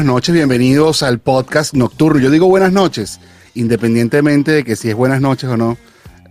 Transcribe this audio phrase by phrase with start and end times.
[0.00, 2.18] buenas noches, bienvenidos al podcast nocturno.
[2.20, 3.20] Yo digo buenas noches,
[3.52, 5.76] independientemente de que si es buenas noches o no,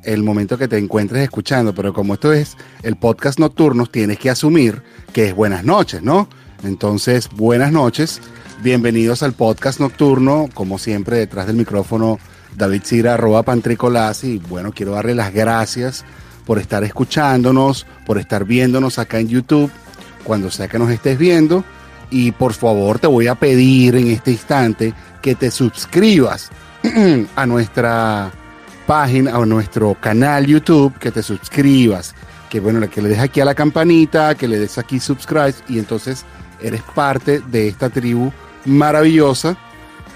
[0.03, 4.31] el momento que te encuentres escuchando, pero como esto es el podcast nocturno, tienes que
[4.31, 4.81] asumir
[5.13, 6.27] que es buenas noches, ¿no?
[6.63, 8.21] Entonces, buenas noches,
[8.63, 12.17] bienvenidos al podcast nocturno, como siempre detrás del micrófono
[12.57, 16.05] David Cira, arroba Pantricolás, y bueno, quiero darle las gracias
[16.43, 19.69] por estar escuchándonos, por estar viéndonos acá en YouTube,
[20.23, 21.63] cuando sea que nos estés viendo
[22.11, 26.49] y por favor te voy a pedir en este instante que te suscribas
[27.35, 28.31] a nuestra
[28.87, 32.15] página, a nuestro canal YouTube, que te suscribas,
[32.49, 35.77] que bueno, que le des aquí a la campanita, que le des aquí subscribe y
[35.77, 36.25] entonces
[36.61, 38.31] eres parte de esta tribu
[38.65, 39.57] maravillosa,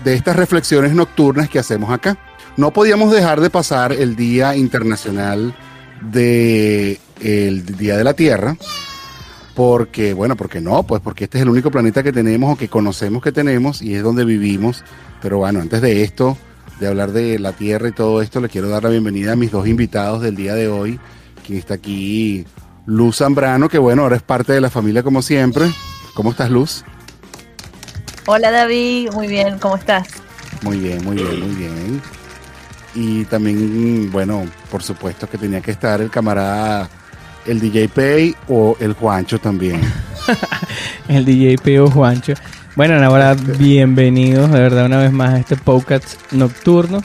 [0.04, 2.18] de estas reflexiones nocturnas que hacemos acá.
[2.58, 5.56] No podíamos dejar de pasar el Día Internacional
[6.02, 8.58] de el Día de la Tierra,
[9.56, 12.70] porque, bueno, porque no, pues porque este es el único planeta que tenemos o que
[12.70, 14.84] conocemos que tenemos y es donde vivimos.
[15.22, 16.38] Pero bueno, antes de esto,
[16.80, 19.52] de hablar de la Tierra y todo esto, le quiero dar la bienvenida a mis
[19.52, 21.00] dos invitados del día de hoy,
[21.46, 22.46] quien está aquí,
[22.86, 25.66] Luz Zambrano, que bueno, ahora es parte de la familia como siempre.
[26.16, 26.84] ¿Cómo estás, Luz?
[28.26, 30.08] Hola, David, muy bien, ¿cómo estás?
[30.62, 32.02] Muy bien, muy bien, muy bien.
[32.96, 36.90] Y también, bueno, por supuesto que tenía que estar el camarada
[37.46, 39.82] el DJ Pay o el Juancho también.
[41.08, 42.34] el DJ Pay o Juancho.
[42.76, 47.02] Bueno, ahora bienvenidos de verdad una vez más a este podcast nocturno.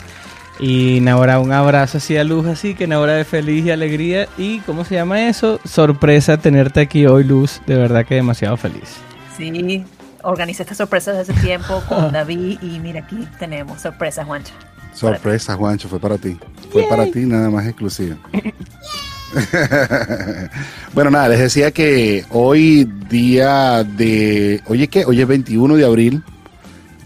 [0.61, 4.29] Y ahora un abrazo así a Luz, así que ahora de feliz y alegría.
[4.37, 5.61] ¿Y cómo se llama eso?
[5.65, 7.61] Sorpresa tenerte aquí hoy, Luz.
[7.67, 8.97] De verdad que demasiado feliz.
[9.37, 9.85] Sí,
[10.23, 14.53] organicé esta sorpresa desde hace tiempo con David y mira aquí tenemos sorpresa, Juancho.
[14.95, 16.37] Sorpresa, Juancho, fue para ti.
[16.73, 18.17] Fue para ti nada más exclusiva.
[20.95, 24.63] bueno, nada, les decía que hoy día de...
[24.67, 25.05] Oye, ¿qué?
[25.05, 26.23] Hoy es 21 de abril,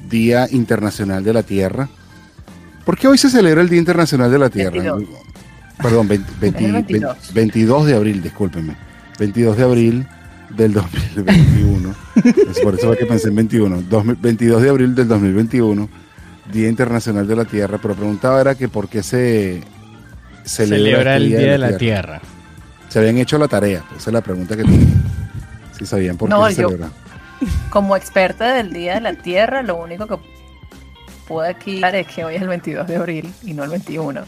[0.09, 1.89] Día Internacional de la Tierra.
[2.85, 4.97] ¿Por qué hoy se celebra el Día Internacional de la Tierra?
[5.81, 6.09] Perdón,
[7.35, 7.87] 22.
[7.87, 8.77] de abril, discúlpenme.
[9.19, 10.07] 22 de abril
[10.51, 11.95] del 2021.
[12.51, 13.83] es por eso que pensé en 21.
[14.21, 15.89] 22 de abril del 2021,
[16.53, 17.79] Día Internacional de la Tierra.
[17.81, 19.63] Pero preguntaba era que por qué se
[20.45, 22.21] celebra, el Día, de la, tierra.
[22.89, 24.95] Se habían hecho la tarea, esa es la pregunta que tenía.
[25.79, 26.91] Si sabían por qué se celebra.
[27.71, 30.17] Como experta del Día de la Tierra, lo único que
[31.27, 34.21] puedo aquí es que hoy es el 22 de abril y no el 21.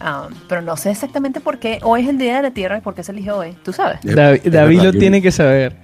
[0.00, 2.80] Um, pero no sé exactamente por qué hoy es el Día de la Tierra y
[2.80, 3.56] por qué se eligió hoy.
[3.62, 4.00] ¿Tú sabes?
[4.02, 5.76] David, lo tiene que saber.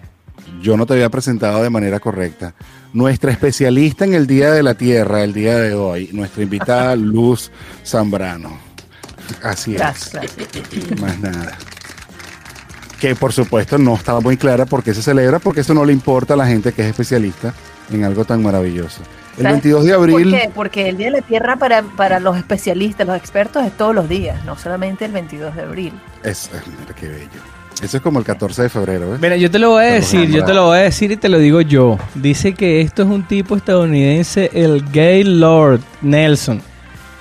[0.62, 2.54] Yo no te había presentado de manera correcta.
[2.92, 7.50] Nuestra especialista en el Día de la Tierra, el día de hoy, nuestra invitada Luz
[7.84, 8.69] Zambrano.
[9.42, 11.00] Así es.
[11.00, 11.56] Más nada.
[13.00, 15.92] Que por supuesto no estaba muy clara por qué se celebra, porque eso no le
[15.92, 17.54] importa a la gente que es especialista
[17.90, 19.00] en algo tan maravilloso.
[19.38, 20.30] El 22 de abril.
[20.30, 20.50] ¿Por qué?
[20.54, 24.08] Porque el Día de la Tierra para, para los especialistas, los expertos, es todos los
[24.08, 25.92] días, no solamente el 22 de abril.
[26.22, 27.60] Es, mira qué bello.
[27.82, 29.16] Eso es como el 14 de febrero.
[29.20, 31.30] Mira, yo te lo voy a decir, yo te lo voy a decir y te
[31.30, 31.98] lo digo yo.
[32.14, 36.60] Dice que esto es un tipo estadounidense, el Gay Lord Nelson.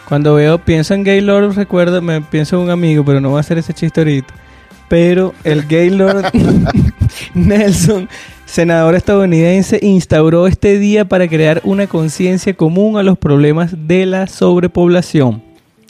[0.10, 3.42] Cuando veo, pienso en Gaylord, recuerdo, me pienso en un amigo, pero no voy a
[3.42, 4.34] hacer ese chiste ahorita.
[4.88, 6.34] Pero el Gaylord
[7.36, 8.10] Nelson,
[8.44, 14.26] senador estadounidense, instauró este día para crear una conciencia común a los problemas de la
[14.26, 15.44] sobrepoblación,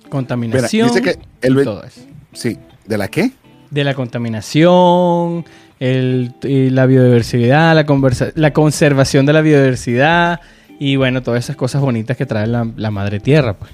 [0.09, 2.01] contaminación, dice que el, todo eso.
[2.33, 3.31] Sí, ¿de la qué?
[3.71, 5.45] De la contaminación,
[5.79, 10.41] el, la biodiversidad, la, la conservación de la biodiversidad
[10.77, 13.71] y bueno, todas esas cosas bonitas que trae la, la madre tierra, pues.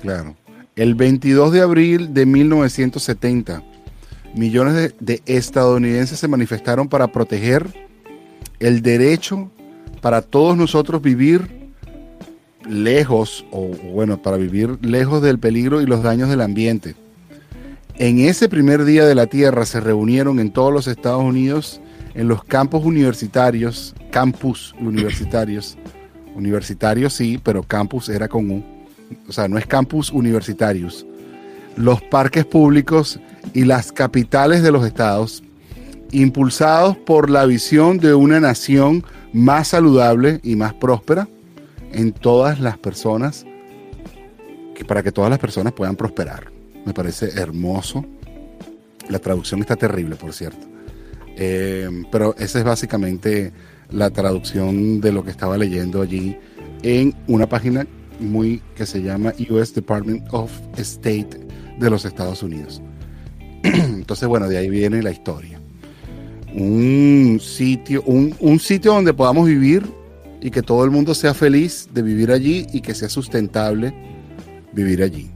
[0.00, 0.36] Claro.
[0.76, 3.62] El 22 de abril de 1970,
[4.34, 7.66] millones de, estadounidenses se manifestaron para proteger
[8.60, 9.50] el derecho
[10.02, 11.48] para todos nosotros vivir
[12.68, 16.94] lejos, o bueno, para vivir lejos del peligro y los daños del ambiente.
[17.94, 21.80] En ese primer día de la Tierra se reunieron en todos los Estados Unidos,
[22.14, 25.78] en los campos universitarios, campus universitarios,
[26.34, 28.75] universitarios sí, pero campus era con un
[29.28, 31.06] o sea, no es campus universitarios,
[31.76, 33.20] los parques públicos
[33.54, 35.42] y las capitales de los estados,
[36.12, 41.28] impulsados por la visión de una nación más saludable y más próspera
[41.92, 43.44] en todas las personas,
[44.74, 46.50] que para que todas las personas puedan prosperar.
[46.84, 48.04] Me parece hermoso.
[49.08, 50.66] La traducción está terrible, por cierto.
[51.36, 53.52] Eh, pero esa es básicamente
[53.90, 56.36] la traducción de lo que estaba leyendo allí
[56.82, 57.86] en una página
[58.20, 61.46] muy que se llama US Department of State
[61.78, 62.82] de los Estados Unidos.
[63.62, 65.60] Entonces, bueno, de ahí viene la historia.
[66.54, 69.84] Un sitio, un, sitio donde podamos vivir
[70.40, 73.92] y que todo el mundo sea feliz de vivir allí y que sea sustentable
[74.72, 75.30] vivir allí.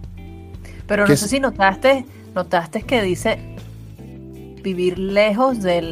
[0.87, 3.39] Pero no sé si notaste, notaste que dice
[4.63, 5.83] vivir lejos de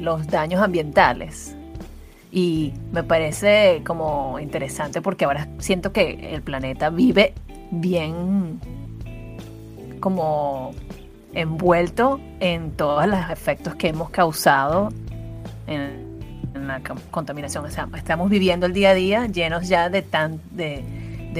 [0.00, 1.57] los daños ambientales.
[2.30, 7.32] Y me parece como interesante porque ahora siento que el planeta vive
[7.70, 8.60] bien
[10.00, 10.72] como
[11.32, 14.90] envuelto en todos los efectos que hemos causado
[15.66, 16.08] en,
[16.66, 16.80] la
[17.10, 17.64] contaminación.
[17.64, 20.82] O sea, estamos viviendo el día a día llenos ya de, tan, de,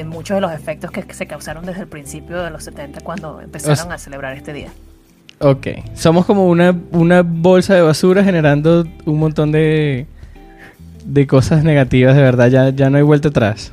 [0.06, 3.90] muchos de los efectos que se causaron desde el principio de los 70 cuando empezaron
[3.90, 4.68] a celebrar este día.
[5.40, 10.06] Ok, somos como una, una bolsa de basura generando un montón de,
[11.08, 13.72] de cosas negativas, de verdad, ya, ya no hay vuelta atrás.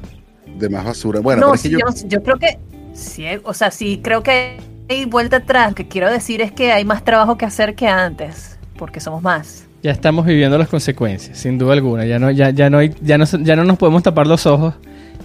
[0.57, 1.19] De más basura.
[1.19, 1.79] Bueno, yo...
[2.07, 2.23] yo...
[2.23, 2.57] creo que
[2.93, 4.57] sí, o sea, sí creo que
[4.89, 5.69] hay vuelta atrás.
[5.69, 9.21] Lo que quiero decir es que hay más trabajo que hacer que antes, porque somos
[9.21, 9.67] más.
[9.83, 12.05] Ya estamos viviendo las consecuencias, sin duda alguna.
[12.05, 14.73] Ya no, ya, ya no, hay, ya no, ya no nos podemos tapar los ojos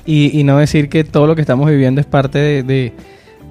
[0.04, 2.92] y, no decir que todo lo que estamos viviendo es parte de,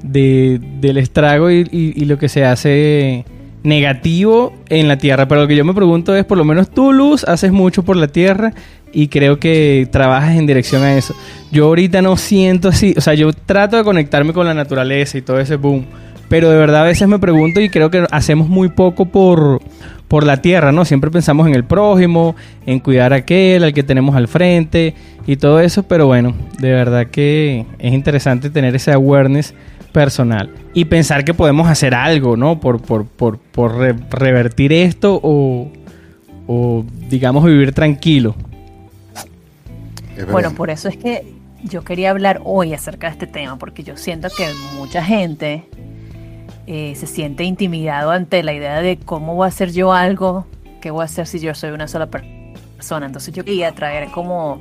[0.04, 3.24] del estrago y, y, lo que se hace
[3.64, 5.28] negativo en la Tierra.
[5.28, 7.96] Pero lo que yo me pregunto es, por lo menos tú, Luz, haces mucho por
[7.98, 8.54] la Tierra
[8.92, 11.14] y creo que trabajas en dirección a eso.
[11.52, 15.22] Yo ahorita no siento así, o sea, yo trato de conectarme con la naturaleza y
[15.22, 15.86] todo ese boom,
[16.28, 19.62] pero de verdad a veces me pregunto y creo que hacemos muy poco por,
[20.08, 20.86] por la tierra, ¿no?
[20.86, 22.36] Siempre pensamos en el prójimo,
[22.66, 24.96] en cuidar a aquel, al que tenemos al frente
[25.28, 29.54] y todo eso, pero bueno, de verdad que es interesante tener ese awareness
[29.92, 32.60] personal y pensar que podemos hacer algo, ¿no?
[32.60, 35.72] Por, por, por, por revertir esto o,
[36.48, 38.36] o, digamos, vivir tranquilo.
[40.32, 41.34] Bueno, por eso es que
[41.64, 45.66] yo quería hablar hoy acerca de este tema, porque yo siento que mucha gente
[46.68, 50.46] eh, se siente intimidado ante la idea de cómo voy a hacer yo algo,
[50.82, 53.06] qué voy a hacer si yo soy una sola persona.
[53.06, 54.60] Entonces yo quería traer como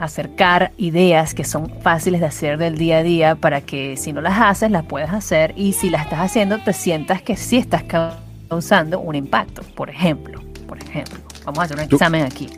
[0.00, 4.22] acercar ideas que son fáciles de hacer del día a día para que si no
[4.22, 7.84] las haces las puedas hacer y si las estás haciendo te sientas que sí estás
[7.84, 9.62] causando un impacto.
[9.74, 12.48] Por ejemplo, por ejemplo, vamos a hacer un examen aquí.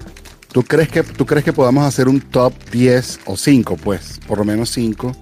[0.52, 4.38] ¿Tú crees, que, ¿Tú crees que podamos hacer un top 10 o 5, pues, por
[4.38, 5.12] lo menos 5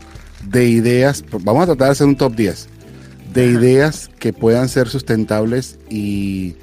[0.44, 1.24] de ideas?
[1.30, 2.68] Vamos a tratar de hacer un top 10
[3.32, 6.56] de ideas que puedan ser sustentables y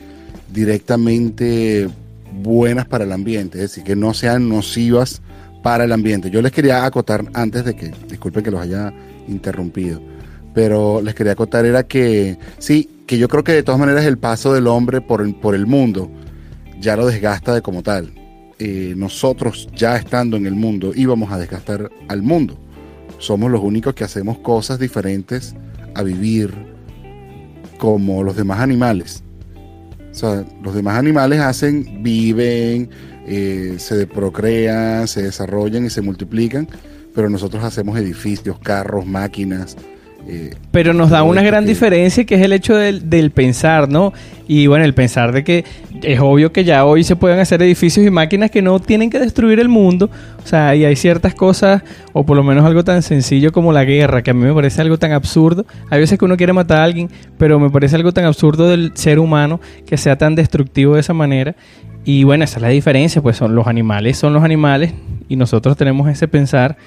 [0.53, 1.89] directamente
[2.31, 5.21] buenas para el ambiente, es decir, que no sean nocivas
[5.67, 6.29] para el ambiente.
[6.29, 8.93] Yo les quería acotar antes de que, disculpen que los haya
[9.27, 10.01] interrumpido,
[10.53, 14.17] pero les quería acotar era que sí, que yo creo que de todas maneras el
[14.17, 16.09] paso del hombre por el, por el mundo
[16.79, 18.13] ya lo desgasta de como tal.
[18.59, 22.57] Eh, nosotros ya estando en el mundo íbamos a desgastar al mundo.
[23.17, 25.53] Somos los únicos que hacemos cosas diferentes
[25.95, 26.53] a vivir
[27.77, 29.21] como los demás animales.
[30.17, 32.89] O sea, los demás animales hacen, viven,
[33.27, 36.67] eh, se procrean, se desarrollan y se multiplican,
[37.13, 39.77] pero nosotros hacemos edificios, carros, máquinas,
[40.27, 44.13] eh, Pero nos da una gran diferencia que es el hecho del, pensar, ¿no?
[44.47, 45.65] Y bueno, el pensar de que
[46.03, 49.19] es obvio que ya hoy se pueden hacer edificios y máquinas que no tienen que
[49.19, 50.09] destruir el mundo.
[50.43, 51.83] O sea, y hay ciertas cosas,
[52.13, 54.81] o por lo menos algo tan sencillo como la guerra, que a mí me parece
[54.81, 55.65] algo tan absurdo.
[55.89, 58.91] Hay veces que uno quiere matar a alguien, pero me parece algo tan absurdo del
[58.95, 61.55] ser humano que sea tan destructivo de esa manera.
[62.05, 64.93] Y bueno, esa es la diferencia, pues son los animales, son los animales
[65.27, 66.77] y nosotros tenemos ese pensar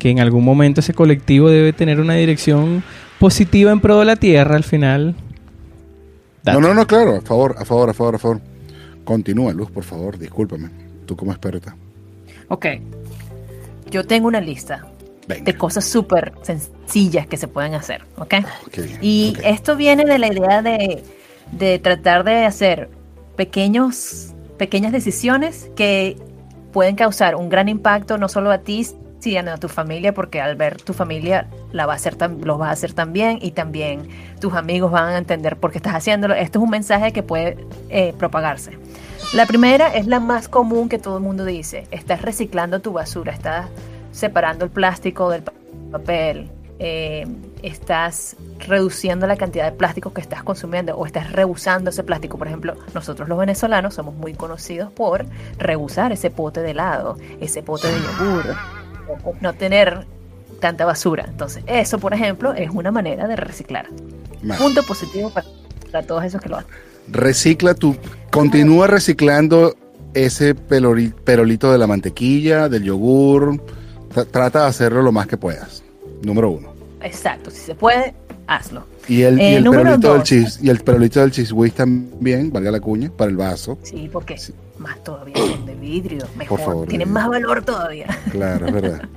[0.00, 2.82] que en algún momento ese colectivo debe tener una dirección
[3.20, 5.14] positiva en pro de la Tierra al final.
[6.44, 8.40] No, no, no, claro, a favor, a favor, a favor, a favor.
[9.04, 10.70] Continúa, Luz, por favor, discúlpame,
[11.06, 11.76] tú como experta.
[12.48, 12.66] Ok,
[13.90, 14.86] yo tengo una lista
[15.28, 18.34] de cosas súper sencillas que se pueden hacer, ¿ok?
[19.00, 21.04] y esto viene de la idea de,
[21.52, 22.88] de tratar de hacer
[23.36, 26.18] pequeños pequeñas decisiones que
[26.70, 28.86] pueden causar un gran impacto no solo a ti,
[29.20, 32.70] sino a tu familia, porque al ver tu familia la va a hacer lo vas
[32.70, 34.08] a hacer también y también
[34.40, 36.34] tus amigos van a entender por qué estás haciéndolo.
[36.34, 37.56] Esto es un mensaje que puede
[37.90, 38.72] eh, propagarse.
[39.34, 41.86] La primera es la más común que todo el mundo dice.
[41.90, 43.68] Estás reciclando tu basura, estás
[44.10, 45.42] separando el plástico del
[45.92, 46.50] papel,
[46.80, 47.26] eh,
[47.62, 52.38] estás reduciendo la cantidad de plástico que estás consumiendo o estás rehusando ese plástico.
[52.38, 55.26] Por ejemplo, nosotros los venezolanos somos muy conocidos por
[55.58, 58.56] rehusar ese pote de helado, ese pote de yogur,
[59.40, 60.06] no tener
[60.60, 61.24] tanta basura.
[61.28, 63.86] Entonces, eso, por ejemplo, es una manera de reciclar.
[64.58, 66.70] Punto positivo para, todos esos que lo hacen.
[67.08, 67.96] Recicla tu,
[68.30, 69.74] continúa reciclando
[70.14, 73.60] ese perolito de la mantequilla, del yogur.
[74.30, 75.82] Trata de hacerlo lo más que puedas.
[76.22, 76.72] Número uno.
[77.00, 78.14] Exacto, si se puede,
[78.46, 78.84] hazlo.
[79.10, 81.32] Y el, y Eh, el perolito del cheese, y el perolito del
[81.72, 83.76] también, valga la cuña, para el vaso.
[83.82, 84.54] Sí, porque Sí.
[84.78, 88.06] más todavía son de vidrio, mejor, favor, tienen de más valor todavía.
[88.30, 89.02] Claro, es verdad.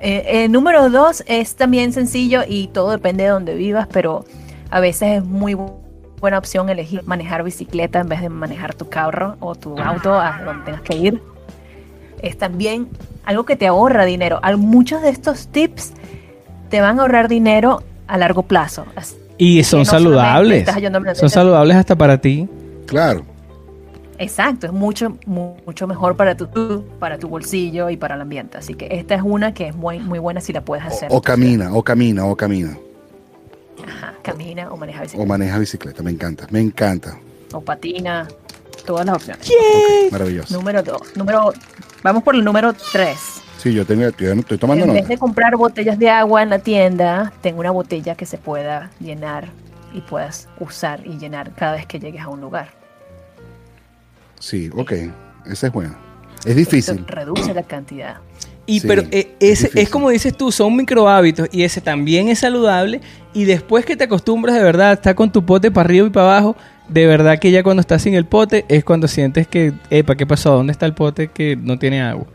[0.00, 4.24] Eh, eh, número dos es también sencillo y todo depende de donde vivas, pero
[4.70, 5.72] a veces es muy bu-
[6.20, 10.40] buena opción elegir manejar bicicleta en vez de manejar tu carro o tu auto a
[10.44, 11.20] donde tengas que ir.
[12.22, 12.86] Es también
[13.24, 14.38] algo que te ahorra dinero.
[14.56, 15.94] Muchos de estos tips
[16.70, 18.84] te van a ahorrar dinero a largo plazo.
[18.96, 20.68] Así Y son no saludables.
[21.14, 22.48] Son saludables hasta para ti.
[22.86, 23.24] Claro.
[24.20, 28.20] Exacto, es mucho, mu- mucho mejor para tu, tu- para tu bolsillo y para el
[28.20, 28.58] ambiente.
[28.58, 31.08] Así que esta es una que es muy, muy buena si la puedes hacer.
[31.12, 32.76] O, o camina, o camina, o camina.
[33.86, 35.28] Ajá, camina o maneja O bicicleta.
[35.28, 36.02] maneja bicicleta.
[36.02, 37.16] Me encanta, me encanta.
[37.52, 38.26] O, patina.
[38.84, 39.48] Todas las opciones.
[39.50, 40.54] Ok, maravilloso.
[40.54, 41.02] Número dos.
[41.14, 41.52] Número,
[42.02, 43.37] vamos por el número tres.
[43.58, 45.14] Sí, yo tengo, estoy tomando en vez nota.
[45.14, 49.48] de comprar botellas de agua en la tienda, tengo una botella que se pueda llenar
[49.92, 52.68] y puedas usar y llenar cada vez que llegues a un lugar.
[54.38, 54.92] Sí, ok.
[55.46, 55.98] Esa es buena.
[56.44, 57.00] Es difícil.
[57.00, 58.18] Esto reduce la cantidad.
[58.64, 61.80] Y Sí, pero eh, es ese es como dices tú, son micro hábitos y ese
[61.80, 63.00] también es saludable
[63.32, 66.26] y después que te acostumbras de verdad, está con tu pote para arriba y para
[66.26, 66.54] abajo,
[66.86, 70.26] de verdad que ya cuando estás sin el pote es cuando sientes que, epa, ¿qué
[70.26, 70.52] pasó?
[70.52, 72.26] ¿Dónde está el pote que no tiene agua?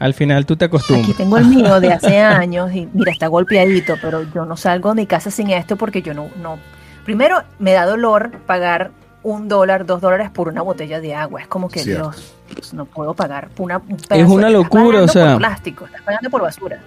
[0.00, 1.16] Al final tú te Aquí acostumbras.
[1.16, 4.94] tengo el mío de hace años y mira, está golpeadito, pero yo no salgo de
[5.02, 6.58] mi casa sin esto porque yo no, no.
[7.04, 8.90] Primero, me da dolor pagar
[9.22, 11.42] un dólar, dos dólares por una botella de agua.
[11.42, 12.10] Es como que Cierto.
[12.12, 15.32] Dios, pues, no puedo pagar una, un Es una locura, o sea.
[15.32, 16.80] Por plástico, estás pagando por basura.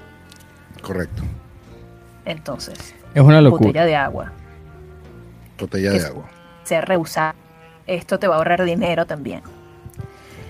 [0.81, 1.21] Correcto.
[2.25, 3.67] Entonces, Es una locura.
[3.67, 4.31] botella de agua,
[5.59, 6.23] Botella de agua.
[6.63, 7.39] ser reusable.
[7.85, 9.41] Esto te va a ahorrar dinero también.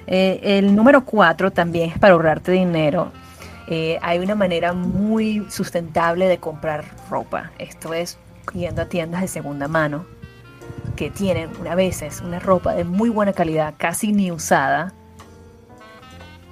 [0.08, 3.12] Eh, el número cuatro también es para ahorrarte dinero.
[3.68, 7.52] Eh, hay una manera muy sustentable de comprar ropa.
[7.58, 8.18] Esto es
[8.54, 10.06] yendo a tiendas de segunda mano
[10.96, 14.94] que tienen a veces una ropa de muy buena calidad, casi ni usada.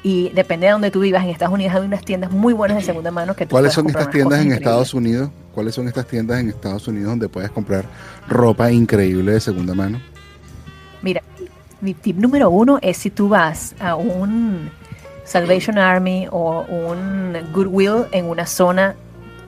[0.04, 2.84] Y depende de donde tú vivas, en Estados Unidos hay unas tiendas muy buenas de
[2.84, 4.68] segunda mano que tú ¿Cuáles son estas tiendas en increíbles.
[4.68, 5.30] Estados Unidos?
[5.54, 7.86] ¿Cuáles son estas tiendas en Estados Unidos donde puedes comprar
[8.28, 10.02] ropa increíble de segunda mano?
[11.04, 11.22] Mira,
[11.82, 14.72] mi tip número uno es si tú vas a un
[15.24, 18.96] Salvation Army o un Goodwill en una zona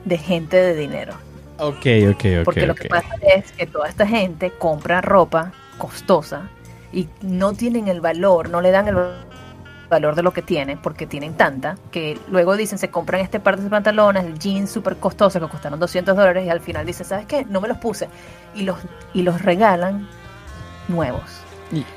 [0.04, 1.14] de gente de dinero.
[1.58, 2.44] Ok, ok, ok.
[2.44, 6.48] Porque lo que pasa es que toda esta gente compra ropa costosa
[6.92, 8.96] y no tienen el valor, no le dan el
[9.88, 13.60] valor de lo que tienen porque tienen tanta que luego dicen se compran este par
[13.60, 17.26] de pantalones, el jeans súper costoso que costaron 200 dólares y al final dicen, ¿sabes
[17.26, 17.44] qué?
[17.44, 18.08] No me los puse
[18.54, 18.78] y los,
[19.12, 20.08] y los regalan
[20.88, 21.43] nuevos.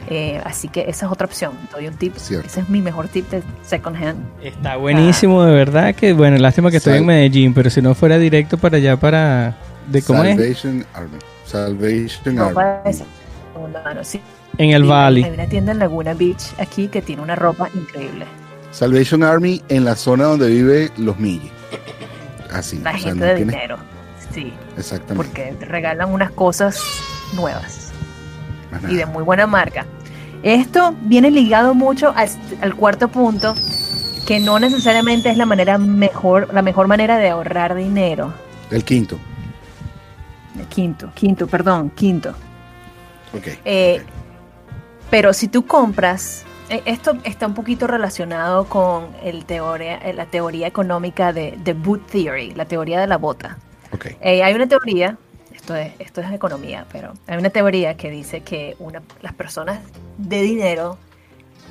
[0.10, 1.52] Eh, así que esa es otra opción.
[1.72, 2.16] Doy un tip.
[2.18, 2.48] Cierto.
[2.48, 4.26] Ese es mi mejor tip de second hand.
[4.42, 7.94] Está buenísimo, de verdad que, bueno, lástima que estoy Sal- en Medellín, pero si no
[7.96, 9.56] fuera directo para allá, para...
[9.88, 10.36] ¿De cómo es?
[10.38, 11.18] Salvation Army.
[11.46, 12.50] Salvation Army.
[12.50, 14.22] Ropa de segunda mano, sí.
[14.58, 15.24] En el Sí, Valley.
[15.24, 18.26] Hay una tienda en Laguna Beach aquí que tiene una ropa increíble.
[18.72, 21.52] Salvation Army en la zona donde vive los Milli.
[22.52, 22.80] Así.
[22.80, 23.78] La o sea, gente no de tienes- dinero.
[24.34, 25.16] Sí, Exactamente.
[25.16, 26.80] porque te regalan unas cosas
[27.34, 27.87] nuevas
[28.90, 29.86] Y de muy buena marca.
[30.44, 32.30] Esto viene ligado mucho al,
[32.62, 33.56] al cuarto punto,
[34.28, 38.34] que no necesariamente es la manera mejor, la mejor manera de ahorrar dinero.
[38.70, 39.18] El quinto.
[40.70, 42.32] Quinto, quinto, perdón, quinto.
[43.36, 43.48] Ok.
[43.64, 44.04] Eh,
[45.10, 50.26] pero si tú compras, eh, esto está un poquito relacionado con el teoría, eh, la
[50.26, 53.58] teoría económica de, de boot theory, la teoría de la bota.
[53.94, 54.08] Ok.
[54.20, 55.18] Eh, hay una teoría,
[55.68, 59.82] esto es, esto es economía, pero hay una teoría que dice que una, las personas
[60.18, 60.98] de dinero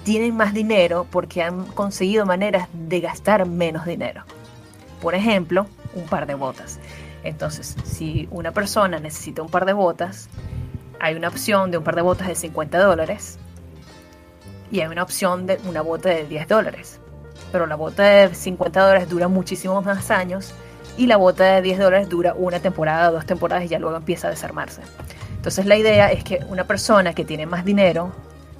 [0.05, 4.25] tienen más dinero porque han conseguido maneras de gastar menos dinero.
[5.01, 6.79] Por ejemplo, un par de botas.
[7.25, 10.29] Entonces, si una persona necesita un par de botas,
[11.01, 13.39] hay una opción de un par de botas de 50 dólares
[14.71, 17.01] y hay una opción de una bota de 10 dólares.
[17.51, 20.53] Pero la bota de 50 dólares dura muchísimos más años
[20.97, 24.29] y la bota de 10 dólares dura una temporada, dos temporadas y ya luego empieza
[24.29, 24.83] a desarmarse.
[25.37, 28.13] Entonces la idea es que una persona que tiene más dinero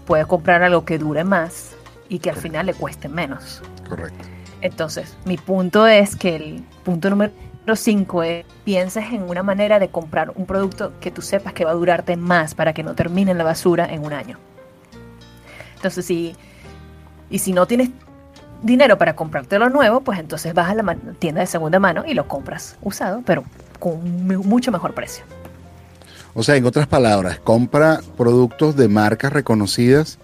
[0.07, 1.75] puede comprar algo que dure más
[2.09, 3.63] y que al final le cueste menos.
[3.89, 4.25] Correcto.
[4.61, 7.33] Entonces, mi punto es que el punto número
[7.75, 11.73] 5 es pienses en una manera de comprar un producto que tú sepas que va
[11.73, 14.39] a durarte más para que no termine en la basura en un año.
[15.75, 16.37] Entonces, si
[17.29, 17.91] y si no tienes
[18.63, 22.29] dinero para comprártelo nuevo, pues entonces vas a la tienda de segunda mano y lo
[22.29, 23.45] compras usado, pero
[23.79, 25.25] con mucho mejor precio.
[26.35, 30.19] O sea, en otras palabras, compra productos de marcas reconocidas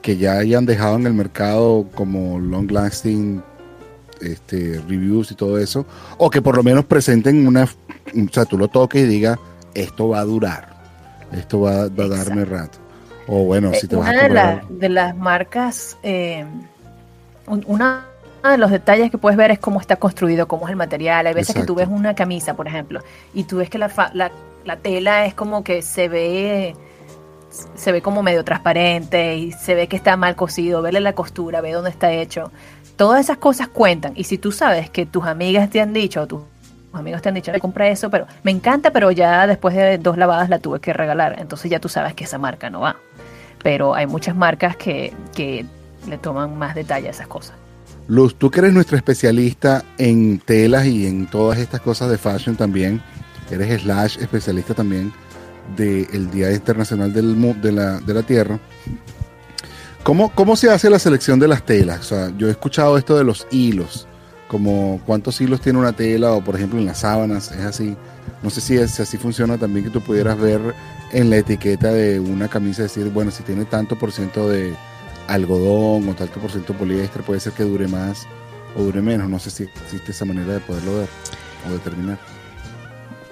[0.00, 3.42] que ya hayan dejado en el mercado como long lasting
[4.20, 5.84] este, reviews y todo eso,
[6.18, 9.38] o que por lo menos presenten una, o sea, tú lo toques y digas,
[9.74, 10.76] esto va a durar,
[11.32, 12.78] esto va, a darme rato.
[13.26, 16.46] O bueno, si te eh, vas a de, la, de las marcas, eh,
[17.46, 18.06] una
[18.42, 21.26] de los detalles que puedes ver es cómo está construido, cómo es el material.
[21.26, 23.00] Hay veces que tú ves una camisa, por ejemplo,
[23.34, 24.30] y tú ves que la, la,
[24.64, 26.76] la tela es como que se ve
[27.74, 31.60] se ve como medio transparente y se ve que está mal cosido, verle la costura,
[31.60, 32.50] ve dónde está hecho.
[32.96, 34.12] Todas esas cosas cuentan.
[34.14, 36.42] Y si tú sabes que tus amigas te han dicho, o tus
[36.92, 40.48] amigos te han dicho, compra eso, pero me encanta, pero ya después de dos lavadas
[40.48, 41.36] la tuve que regalar.
[41.38, 42.96] Entonces ya tú sabes que esa marca no va.
[43.62, 45.66] Pero hay muchas marcas que, que
[46.06, 47.54] le toman más detalle a esas cosas.
[48.08, 52.54] Luz, tú que eres nuestra especialista en telas y en todas estas cosas de fashion
[52.54, 53.02] también,
[53.50, 55.12] eres slash especialista también
[55.76, 58.58] del Día Internacional del, de, la, de la Tierra.
[60.04, 62.00] ¿Cómo, ¿Cómo se hace la selección de las telas?
[62.00, 64.06] O sea, yo he escuchado esto de los hilos,
[64.46, 67.96] como cuántos hilos tiene una tela o por ejemplo en las sábanas, es así.
[68.42, 70.60] No sé si, es, así funciona también que tú pudieras ver
[71.12, 74.74] en la etiqueta de una camisa, decir, bueno, si tiene tanto por ciento de
[75.28, 78.26] algodón o tanto por ciento de poliéster, puede ser que dure más
[78.76, 79.28] o dure menos.
[79.28, 81.08] No sé si existe esa manera de poderlo ver
[81.68, 82.18] o determinar.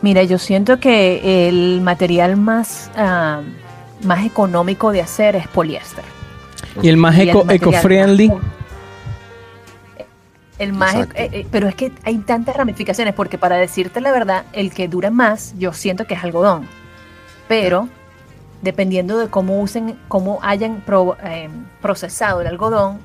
[0.02, 3.40] Mira, yo siento que el material más, ah,
[4.02, 6.04] más económico de hacer es poliéster.
[6.82, 8.30] ¿Y el más eco-friendly?
[10.58, 14.44] el más, eh, eh, pero es que hay tantas ramificaciones porque para decirte la verdad,
[14.52, 16.68] el que dura más, yo siento que es algodón.
[17.48, 17.88] Pero
[18.64, 20.82] dependiendo de cómo usen, cómo hayan
[21.22, 21.48] eh,
[21.80, 22.98] procesado el algodón,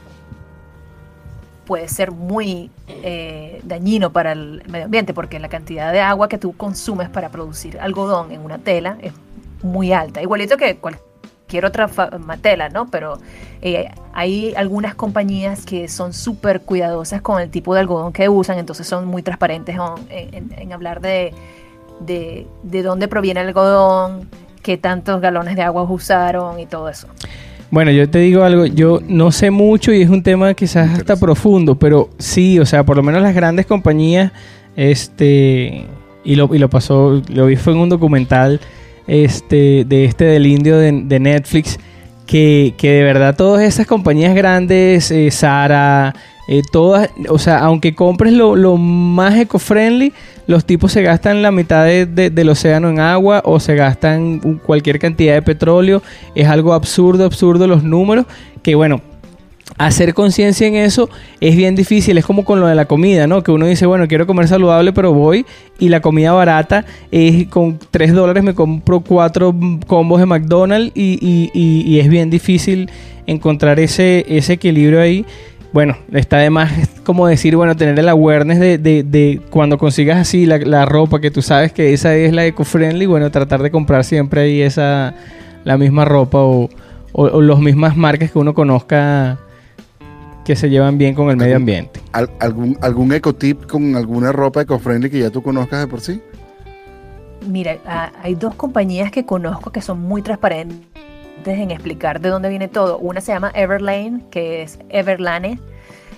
[1.65, 6.38] puede ser muy eh, dañino para el medio ambiente porque la cantidad de agua que
[6.39, 9.13] tú consumes para producir algodón en una tela es
[9.62, 11.89] muy alta, igualito que cualquier otra
[12.41, 12.88] tela, ¿no?
[12.88, 13.19] Pero
[13.62, 18.58] eh, hay algunas compañías que son súper cuidadosas con el tipo de algodón que usan,
[18.58, 19.76] entonces son muy transparentes
[20.10, 21.34] en, hablar de,
[22.00, 24.30] de, de dónde proviene el algodón,
[24.62, 27.08] qué tantos galones de agua usaron y todo eso.
[27.72, 31.15] Bueno, yo te digo algo, yo no sé mucho y es un tema quizás hasta
[31.17, 34.32] profundo, pero sí, o sea, por lo menos las grandes compañías,
[34.76, 35.86] este,
[36.24, 38.60] y lo, y lo pasó, lo vi fue en un documental,
[39.06, 41.80] este, de este del indio de, Netflix,
[42.26, 46.15] que, que, de verdad todas esas compañías grandes, eh, Sara,
[46.52, 50.14] eh, todas, o sea, aunque compres lo, más eco-friendly,
[50.48, 55.36] los tipos se gastan la mitad del océano en agua o se gastan cualquier cantidad
[55.36, 56.02] de petróleo.
[56.34, 58.26] Es algo absurdo, absurdo los números.
[58.64, 59.00] Que bueno,
[59.78, 61.08] hacer conciencia en eso
[61.40, 62.18] es bien difícil.
[62.18, 63.44] Es como con lo de la comida, ¿no?
[63.44, 65.46] Que uno dice, bueno, quiero comer saludable, pero voy
[65.78, 69.54] y la comida barata es con 3 dólares me compro cuatro
[69.86, 72.90] combos de McDonald's y, y es bien difícil
[73.28, 75.28] encontrar ese, ese equilibrio ahí
[75.71, 76.71] bueno, está de más
[77.03, 81.41] como decir, bueno, tener el awareness de, de, cuando consigas así la, ropa que tú
[81.41, 85.15] sabes que esa es la eco-friendly, bueno, tratar de comprar siempre ahí esa,
[85.63, 86.69] la misma ropa o,
[87.13, 89.39] o, las mismas marcas que uno conozca
[90.45, 91.99] que se llevan bien con el medio ambiente.
[92.12, 96.21] ¿Algún, algún eco-tip con alguna ropa eco-friendly que ya tú conozcas de por sí?
[97.47, 97.77] Mira,
[98.21, 100.88] hay dos compañías que conozco que son muy transparentes
[101.45, 102.97] en explicar de dónde viene todo.
[102.97, 105.60] Una se llama Everlane, que es Everlane,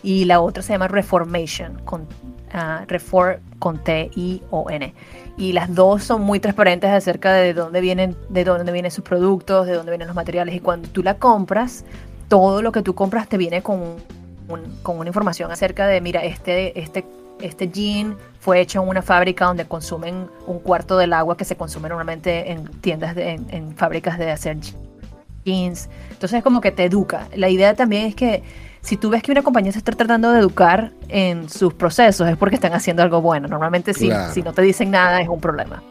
[0.03, 4.93] y la otra se llama Reformation, con, uh, Reform con T-I-O-N.
[5.37, 9.67] Y las dos son muy transparentes acerca de dónde vienen, de dónde vienen sus productos,
[9.67, 10.55] de dónde vienen los materiales.
[10.55, 11.85] Y cuando tú la compras,
[12.27, 13.95] todo lo que tú compras te viene con,
[14.83, 17.05] con una información acerca de, mira, este, este,
[17.39, 21.55] este jean fue hecho en una fábrica donde consumen un cuarto del agua que se
[21.55, 24.57] consume normalmente en tiendas, en, en fábricas de hacer
[25.43, 25.89] jeans.
[26.11, 27.27] Entonces es como que te educa.
[27.35, 28.43] La idea también es que
[28.81, 32.37] si tú ves que una compañía se está tratando de educar en sus procesos es
[32.37, 33.47] porque están haciendo algo bueno.
[33.47, 35.83] Normalmente si, si no te dicen nada es un problema.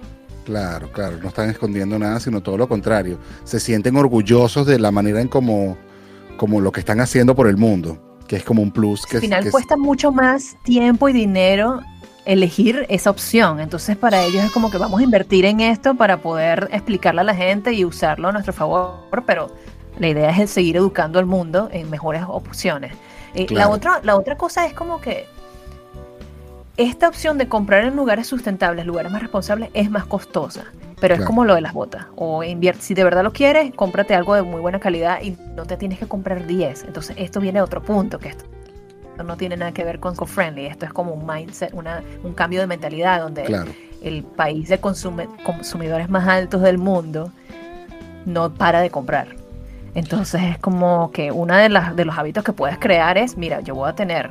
[0.45, 3.19] Claro, claro, no están escondiendo nada, sino todo lo contrario.
[3.45, 5.77] Se sienten orgullosos de la manera en como,
[6.37, 9.07] como lo que están haciendo por el mundo, que es como un plus.
[9.07, 11.81] Que Al final cuesta mucho más tiempo y dinero
[12.25, 13.61] elegir esa opción.
[13.61, 17.25] Entonces para ellos es como que vamos a invertir en esto para poder explicarle a
[17.25, 19.51] la gente y usarlo a nuestro favor, pero
[19.99, 22.93] la idea es seguir educando al mundo en mejores opciones.
[23.35, 25.27] Eh, la, otra, la otra cosa es como que
[26.77, 30.65] esta opción de comprar en lugares sustentables, lugares más responsables, es más costosa.
[31.01, 32.07] Pero es como lo de las botas.
[32.15, 35.65] O invierte, si de verdad lo quieres, cómprate algo de muy buena calidad y no
[35.65, 36.85] te tienes que comprar 10.
[36.85, 38.45] Entonces, esto viene a otro punto, que esto
[39.25, 42.61] no tiene nada que ver con co-friendly, esto es como un mindset, una, un cambio
[42.61, 43.45] de mentalidad donde
[44.03, 47.33] el país de consumidores más altos del mundo
[48.27, 49.29] no para de comprar.
[49.95, 53.61] Entonces es como que uno de, las, de los hábitos que puedes crear es, mira,
[53.61, 54.31] yo voy a tener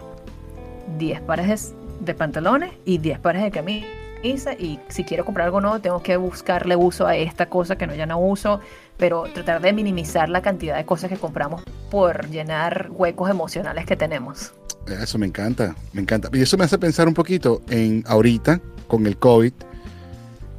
[0.98, 5.62] 10 pares de, de pantalones y 10 pares de camisas y si quiero comprar algo
[5.62, 8.60] nuevo tengo que buscarle uso a esta cosa que no ya no uso,
[8.98, 13.96] pero tratar de minimizar la cantidad de cosas que compramos por llenar huecos emocionales que
[13.96, 14.54] tenemos.
[14.88, 16.30] Eso me encanta, me encanta.
[16.34, 19.54] Y eso me hace pensar un poquito en ahorita, con el COVID,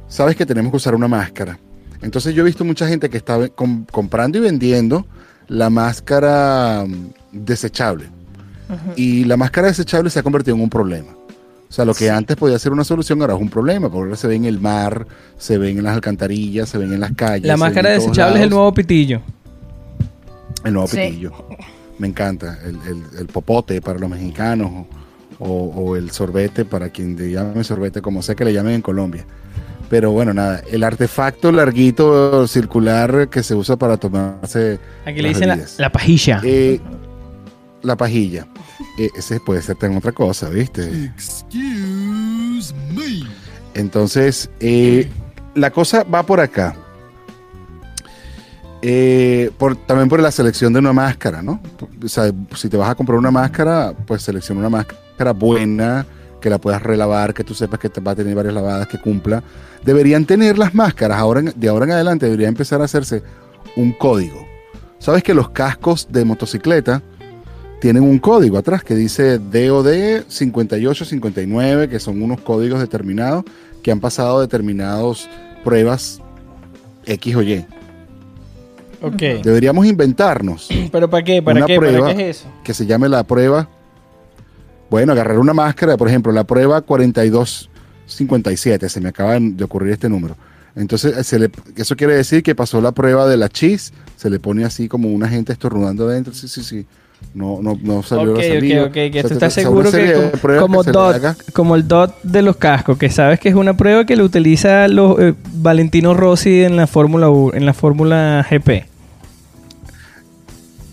[0.07, 1.59] sabes que tenemos que usar una máscara.
[2.01, 5.05] Entonces yo he visto mucha gente que está comprando y vendiendo
[5.47, 8.05] la máscara mm, desechable.
[8.95, 11.11] Y la máscara desechable se ha convertido en un problema.
[11.71, 14.15] O sea, lo que antes podía ser una solución ahora es un problema, porque ahora
[14.15, 15.05] se ve en el mar,
[15.37, 17.47] se ven en las alcantarillas, se ven en las calles.
[17.47, 19.21] La máscara desechable es el nuevo pitillo.
[20.63, 21.33] El nuevo pitillo.
[22.01, 22.57] Me encanta.
[22.65, 24.87] El, popote para los mexicanos
[25.37, 29.23] o, el sorbete para quien le llame sorbete, como sea que le llamen en Colombia.
[29.87, 34.79] Pero bueno, nada, el artefacto larguito circular que se usa para tomarse.
[35.05, 36.41] Aquí le dicen la, pajilla.
[36.43, 36.79] Eh,
[37.83, 38.47] la pajilla.
[38.97, 41.11] Eh, ese puede ser también otra cosa, ¿viste?
[43.75, 45.07] Entonces, eh,
[45.53, 46.75] la cosa va por acá.
[49.57, 51.59] Por, también por la selección de una máscara, ¿no?
[52.55, 56.05] Si te vas a comprar una máscara, pues selecciona una máscara buena,
[56.41, 58.97] que la puedas relavar, que tú sepas que te va a tener varias lavadas, que
[58.97, 59.43] cumpla.
[59.85, 61.23] Deberían tener las máscaras,
[61.55, 63.23] de ahora en adelante debería empezar a hacerse
[63.77, 64.45] un código.
[64.99, 67.01] Sabes que los cascos de motocicleta
[67.79, 73.43] tienen un código atrás que dice DOD 5859, que son unos códigos determinados
[73.81, 75.29] que han pasado determinados
[75.63, 76.19] pruebas
[77.05, 77.65] X o Y.
[79.01, 79.43] Ok.
[79.43, 80.69] Deberíamos inventarnos.
[80.91, 81.41] ¿Pero para qué?
[81.41, 81.79] ¿Para qué?
[81.79, 82.47] ¿Para qué es eso?
[82.63, 83.67] Que se llame la prueba
[84.91, 90.09] bueno, agarrar una máscara, por ejemplo, la prueba 4257, se me acaba de ocurrir este
[90.09, 90.35] número.
[90.75, 91.33] Entonces,
[91.77, 95.07] eso quiere decir que pasó la prueba de la cheese, se le pone así como
[95.07, 96.85] una gente estornudando adentro, sí, sí, sí.
[97.33, 98.81] No, no, no salió la salida.
[98.81, 100.83] Ok, ok, que tú estás seguro que, como,
[101.53, 104.89] como el DOT de los cascos, que sabes que es una prueba que lo utiliza
[104.89, 108.90] los, eh, Valentino Rossi en la Fórmula en la Fórmula GP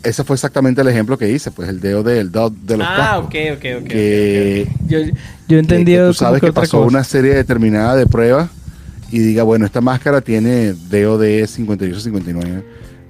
[0.02, 3.18] ese fue exactamente el ejemplo que hice, pues el dedo del dot de los ah,
[3.18, 3.88] ok, ok, ok.
[3.88, 4.98] Que, Yo,
[5.48, 5.92] yo entendí.
[5.92, 8.50] Que tú sabes que, pasó una serie determinada de pruebas
[9.11, 12.62] y diga, bueno, esta máscara tiene DOD 58-59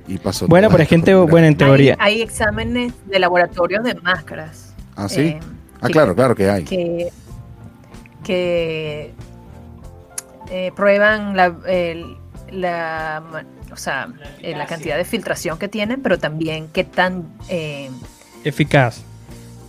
[0.06, 0.46] y pasó.
[0.46, 1.96] Bueno, pero es gente, bueno, en teoría.
[1.98, 4.74] Hay, exámenes de laboratorio de máscaras.
[4.96, 5.20] Ah, sí.
[5.20, 5.40] Eh,
[5.80, 6.64] ah, claro, claro que hay.
[6.64, 7.08] Que,
[8.24, 9.12] que
[10.50, 11.54] eh, prueban la,
[12.50, 13.22] la
[13.72, 14.08] o sea,
[14.40, 17.90] eh, la cantidad de filtración que tienen, pero también qué tan eh,
[18.44, 19.02] eficaz,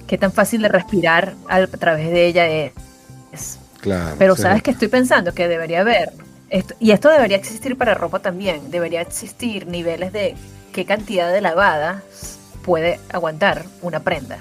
[0.07, 3.59] qué tan fácil de respirar a, través de ella es.
[3.81, 4.15] Claro.
[4.19, 6.11] Pero sabes que estoy pensando que debería haber,
[6.49, 10.35] esto, y esto debería existir para ropa también, debería existir niveles de
[10.73, 14.39] qué cantidad de lavadas puede aguantar una prenda.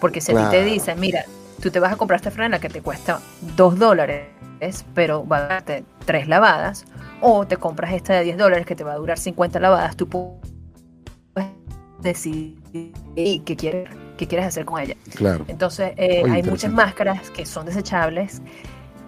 [0.00, 1.26] Porque si a ti te dicen, mira,
[1.60, 3.20] tú te vas a comprar esta franela que te cuesta
[3.56, 4.26] dos dólares,
[4.94, 6.84] pero va a darte tres lavadas,
[7.20, 10.08] o te compras esta de 10 dólares que te va a durar 50 lavadas, tú
[10.08, 10.42] puedes
[12.00, 12.58] decidir
[13.14, 14.96] qué quieres, qué quieres hacer con ella.
[15.14, 15.44] Claro.
[15.48, 18.42] Entonces, eh, hay muchas máscaras que son desechables,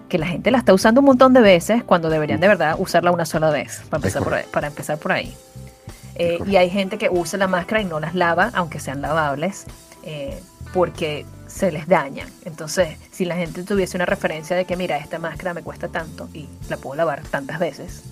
[0.08, 3.10] que la gente la está usando un montón de veces cuando deberían de verdad usarla
[3.10, 5.34] una sola vez, para empezar, por ahí, para empezar por ahí.
[6.16, 9.66] Eh, y hay gente que usa la máscara y no las lava, aunque sean lavables,
[10.04, 10.40] eh,
[10.72, 12.26] porque se les daña.
[12.44, 16.28] Entonces, si la gente tuviese una referencia de que, mira, esta máscara me cuesta tanto
[16.32, 18.02] y la puedo lavar tantas veces,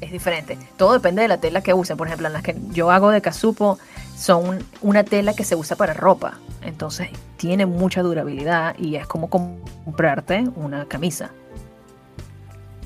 [0.00, 0.58] es diferente.
[0.76, 1.96] Todo depende de la tela que usen.
[1.96, 3.78] Por ejemplo, en las que yo hago de casupo,
[4.16, 6.38] son una tela que se usa para ropa.
[6.62, 11.30] Entonces, tiene mucha durabilidad y es como comprarte una camisa.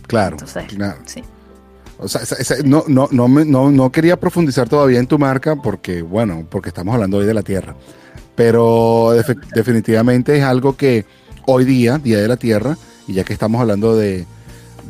[0.07, 0.37] Claro.
[0.39, 0.65] Entonces,
[1.07, 1.25] sí.
[1.99, 2.21] O sea,
[2.65, 6.95] no, no, no, no, no quería profundizar todavía en tu marca porque, bueno, porque estamos
[6.95, 7.75] hablando hoy de la tierra.
[8.43, 9.13] Pero
[9.55, 11.07] definitivamente es algo que
[11.47, 12.77] hoy día, Día de la Tierra,
[13.07, 14.27] y ya que estamos hablando de,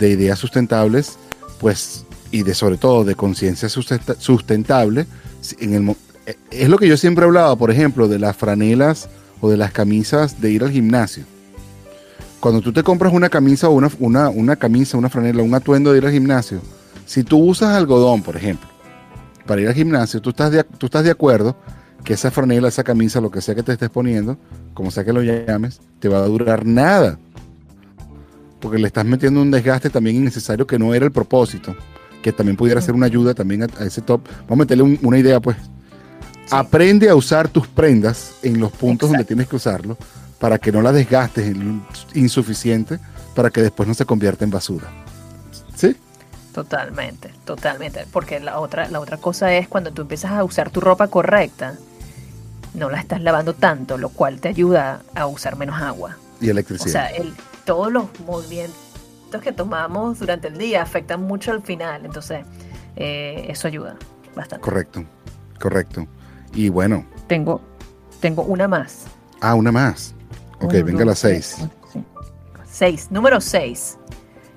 [0.00, 1.18] ideas sustentables,
[1.60, 5.04] pues, y de sobre todo de conciencia sustentable,
[5.60, 5.96] en el,
[6.50, 9.10] es lo que yo siempre he hablado, por ejemplo, de las franelas
[9.42, 11.24] o de las camisas de ir al gimnasio.
[12.40, 15.92] Cuando tú te compras una camisa o una, una, una camisa, una franela, un atuendo
[15.92, 16.62] de ir al gimnasio,
[17.04, 18.66] si tú usas algodón, por ejemplo,
[19.46, 21.54] para ir al gimnasio, tú estás tú estás de acuerdo
[22.04, 24.36] que esa franela, esa camisa, lo que sea que te estés poniendo,
[24.74, 27.18] como sea que lo llames, te va a durar nada.
[28.60, 31.74] Porque le estás metiendo un desgaste también innecesario que no era el propósito.
[32.22, 34.20] Que también pudiera ser una ayuda también a, ese top.
[34.48, 35.56] Vamos a meterle una idea, pues.
[36.50, 39.96] Aprende a usar tus prendas en los puntos donde tienes que usarlo
[40.38, 41.56] para que no las desgastes
[42.14, 42.98] insuficiente
[43.34, 44.88] para que después no se convierta en basura.
[45.74, 45.96] ¿Sí?
[46.52, 48.06] Totalmente, totalmente.
[48.12, 51.78] Porque la otra, la otra cosa es cuando tú empiezas a usar tu ropa correcta,
[52.74, 56.16] no la estás lavando tanto, lo cual te ayuda a usar menos agua.
[56.40, 56.86] Y electricidad.
[56.86, 58.76] O sea, el, todos los movimientos
[59.42, 62.44] que tomamos durante el día afectan mucho al final, entonces
[62.96, 63.96] eh, eso ayuda
[64.34, 64.64] bastante.
[64.64, 65.04] Correcto,
[65.60, 66.06] correcto.
[66.54, 67.06] Y bueno.
[67.26, 67.60] Tengo,
[68.20, 69.04] tengo una más.
[69.40, 70.14] Ah, una más.
[70.60, 71.56] Ok, venga la seis.
[72.70, 73.98] Seis, número seis.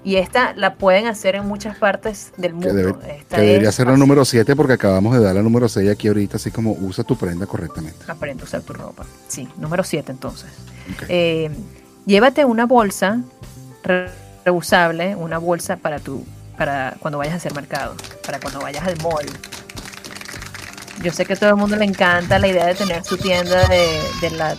[0.05, 2.99] Y esta la pueden hacer en muchas partes del mundo.
[3.27, 6.37] Que, debería ser la número 7 porque acabamos de dar la número 6 aquí ahorita,
[6.37, 7.97] así como usa tu prenda correctamente.
[8.07, 9.03] Aprende a usar tu ropa.
[9.27, 10.51] Sí, número 7 entonces.
[11.09, 11.49] Eh,
[12.05, 13.23] llévate una bolsa
[14.43, 16.23] reusable, una bolsa para tu,
[16.55, 19.25] para cuando vayas a hacer mercado, para cuando vayas al mall.
[21.01, 23.67] Yo sé que a todo el mundo le encanta la idea de tener su tienda
[23.67, 24.55] de, de la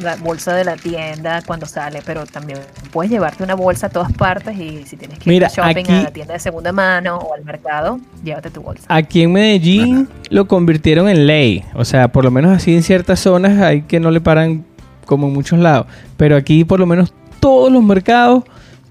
[0.00, 2.58] la bolsa de la tienda cuando sale, pero también
[2.92, 6.02] puedes llevarte una bolsa a todas partes y si tienes que ir a shopping a
[6.04, 8.84] la tienda de segunda mano o al mercado, llévate tu bolsa.
[8.88, 13.20] Aquí en Medellín lo convirtieron en ley, o sea, por lo menos así en ciertas
[13.20, 14.64] zonas hay que no le paran
[15.06, 18.44] como en muchos lados, pero aquí por lo menos todos los mercados,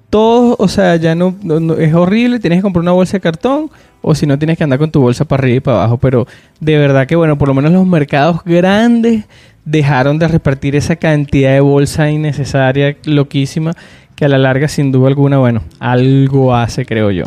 [0.09, 1.35] todos, o sea, ya no,
[1.77, 3.69] es horrible, tienes que comprar una bolsa de cartón
[4.01, 6.27] o si no tienes que andar con tu bolsa para arriba y para abajo, pero
[6.59, 9.25] de verdad que bueno, por lo menos los mercados grandes
[9.67, 13.73] dejaron de repartir esa cantidad de bolsa innecesaria, loquísima,
[14.15, 17.25] que a la larga, sin duda alguna, bueno, algo hace, creo yo.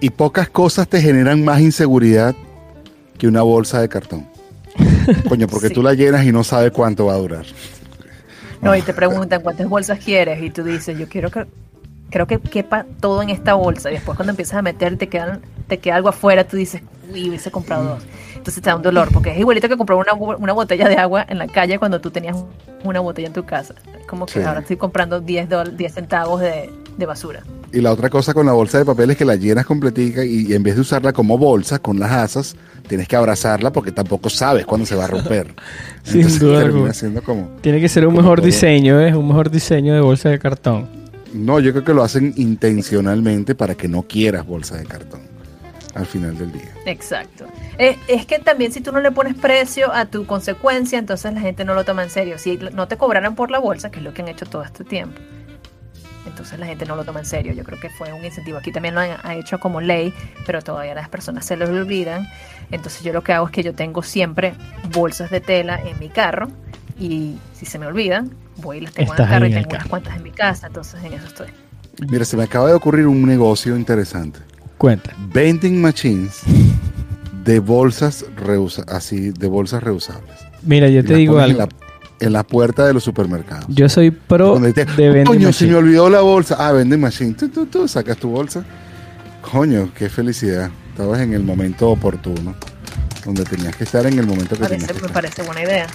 [0.00, 2.34] Y pocas cosas te generan más inseguridad
[3.18, 4.26] que una bolsa de cartón.
[5.28, 7.44] Coño, porque tú la llenas y no sabes cuánto va a durar.
[8.62, 11.46] No, y te preguntan cuántas bolsas quieres y tú dices, yo quiero que
[12.10, 13.90] creo que quepa todo en esta bolsa.
[13.90, 16.80] Y después cuando empiezas a meter te, quedan, te queda algo afuera, tú dices,
[17.12, 18.02] uy, hubiese comprado dos.
[18.38, 21.26] Entonces te da un dolor, porque es igualito que comprar una, una botella de agua
[21.28, 22.36] en la calle cuando tú tenías
[22.84, 23.74] una botella en tu casa.
[24.06, 27.42] Como que ahora estoy comprando 10, 10 centavos de, de, basura.
[27.72, 30.52] Y la otra cosa con la bolsa de papel es que la llenas completica y,
[30.54, 34.64] en vez de usarla como bolsa con las asas, tienes que abrazarla porque tampoco sabes
[34.64, 35.54] cuándo se va a romper.
[36.04, 36.70] Sin duda.
[37.22, 39.14] Como, Tiene que ser un mejor diseño, ¿eh?
[39.14, 40.88] Un mejor diseño de bolsa de cartón.
[41.34, 45.37] No, yo creo que lo hacen intencionalmente para que no quieras bolsa de cartón
[45.94, 46.72] al final del día.
[46.86, 47.46] Exacto.
[47.78, 51.40] Eh, es que también si tú no le pones precio a tu consecuencia, entonces la
[51.40, 52.38] gente no lo toma en serio.
[52.38, 54.84] Si no te cobraran por la bolsa, que es lo que han hecho todo este
[54.84, 55.20] tiempo,
[56.26, 57.52] entonces la gente no lo toma en serio.
[57.52, 58.58] Yo creo que fue un incentivo.
[58.58, 60.12] Aquí también lo han, hecho como ley,
[60.46, 62.28] pero todavía las personas se lo olvidan.
[62.70, 64.54] Entonces yo lo que hago es que yo tengo siempre
[64.92, 66.48] bolsas de tela en mi carro
[66.98, 69.86] y si se me olvidan, voy y las tengo en el carro y tengo unas
[69.86, 71.48] cuantas en mi casa, entonces en eso estoy.
[72.08, 74.40] Mira, se me acaba de ocurrir un negocio interesante.
[74.78, 75.12] Cuenta.
[75.34, 76.42] Vending machines
[77.44, 78.24] de bolsas
[78.86, 80.36] así, de bolsas reusables.
[80.62, 81.68] Mira, yo te digo algo.
[82.20, 83.66] En la, puerta de los supermercados.
[83.68, 86.56] Yo soy pro de vending Coño, se me olvidó la bolsa.
[86.58, 87.34] Ah, vending machine.
[87.34, 88.64] Tú, tú, tú, sacas tu bolsa.
[89.40, 90.70] Coño, qué felicidad.
[90.90, 92.54] Estabas en el momento oportuno.
[93.24, 95.86] Donde tenías que estar en el momento que tenías Me parece buena idea.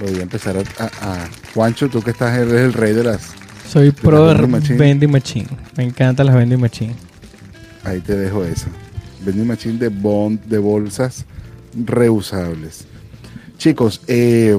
[0.00, 3.32] Voy a empezar a, Juancho, tú que estás eres el rey de las.
[3.68, 5.48] Soy pro de vending machine.
[5.76, 7.07] Me encantan las vending machine.
[7.84, 8.66] Ahí te dejo eso.
[9.24, 11.24] Vending machine de bond, de bolsas
[11.74, 12.86] reusables.
[13.56, 14.58] Chicos, eh,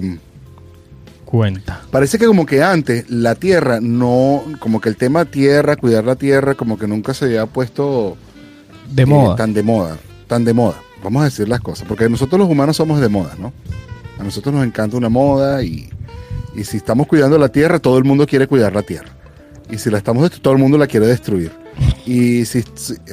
[1.25, 1.83] cuenta.
[1.91, 6.15] Parece que como que antes la tierra no, como que el tema tierra, cuidar la
[6.15, 8.17] tierra, como que nunca se había puesto
[8.89, 9.35] de moda.
[9.35, 10.81] Tan de moda, tan de moda.
[11.03, 13.53] Vamos a decir las cosas, porque nosotros los humanos somos de moda, ¿no?
[14.19, 15.89] A nosotros nos encanta una moda y,
[16.63, 19.09] si estamos cuidando la tierra, todo el mundo quiere cuidar la tierra.
[19.69, 21.51] Y si la estamos todo el mundo la quiere destruir.
[22.05, 22.63] Y si,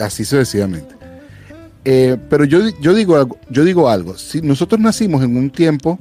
[0.01, 0.95] así sucesivamente.
[1.85, 4.19] Eh, pero yo, yo, digo, yo digo algo.
[4.19, 5.99] Si nosotros nacimos en un tiempo,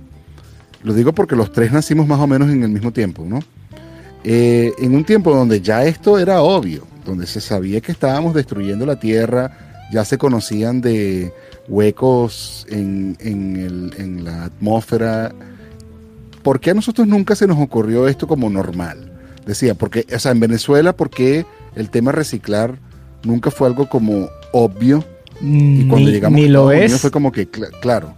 [0.83, 3.39] lo digo porque los tres nacimos más o menos en el mismo tiempo, ¿no?
[4.23, 8.85] Eh, en un tiempo donde ya esto era obvio, donde se sabía que estábamos destruyendo
[8.85, 11.31] la tierra, ya se conocían de
[11.67, 15.31] huecos en, en, la atmósfera.
[16.41, 19.11] ¿Por qué a nosotros nunca se nos ocurrió esto como normal?
[19.45, 21.45] Decía, porque, o sea, en Venezuela, ¿por qué
[21.75, 22.77] el tema reciclar
[23.23, 25.03] nunca fue algo como obvio?
[25.41, 26.99] Y cuando llegamos ni lo es.
[26.99, 28.13] fue como que, claro.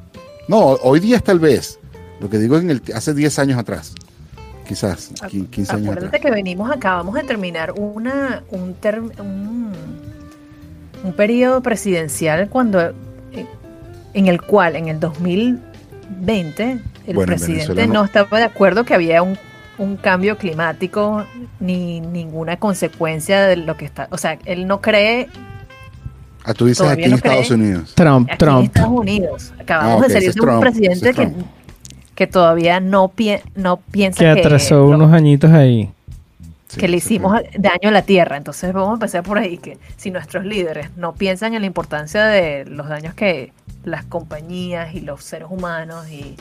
[0.48, 1.80] No, hoy día tal vez.
[2.20, 3.94] Lo que digo en el, hace 10 años atrás.
[4.68, 8.76] Quizás, 15 años Acuérdate que venimos, acabamos de terminar una, un,
[9.20, 9.72] un,
[11.04, 12.94] un periodo presidencial cuando
[14.14, 18.04] en el cual en el 2020 el presidente no.
[18.04, 19.38] estaba de acuerdo que había un,
[19.98, 21.26] cambio climático
[21.60, 24.08] ni ninguna consecuencia de lo que está.
[24.12, 25.28] O sea, él no cree.
[26.44, 27.94] Ah, tú dices aquí en Estados Unidos.
[27.94, 28.60] Trump, Trump.
[28.60, 29.54] En Estados Unidos.
[29.60, 31.32] Acabamos ah, de salir de un presidente que,
[32.16, 33.12] que todavía no,
[33.56, 34.40] no piensa que.
[34.40, 35.92] atrasó unos añitos ahí
[36.76, 38.38] que le hicimos daño a la tierra.
[38.38, 42.26] Entonces vamos a empezar por ahí, que si nuestros líderes no piensan en la importancia
[42.26, 46.36] de los daños que las compañías y los seres humanos y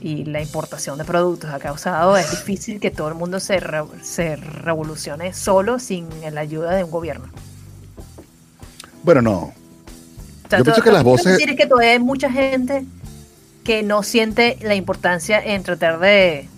[0.00, 3.60] y la importación de productos ha causado, es difícil que todo el mundo se,
[4.02, 7.26] se revolucione solo sin la ayuda de un gobierno.
[9.02, 9.52] Bueno, no.
[10.50, 11.38] Yo pienso que las voces...
[11.38, 12.84] decir que todavía hay mucha gente
[13.64, 16.48] que no siente la importancia en tratar de,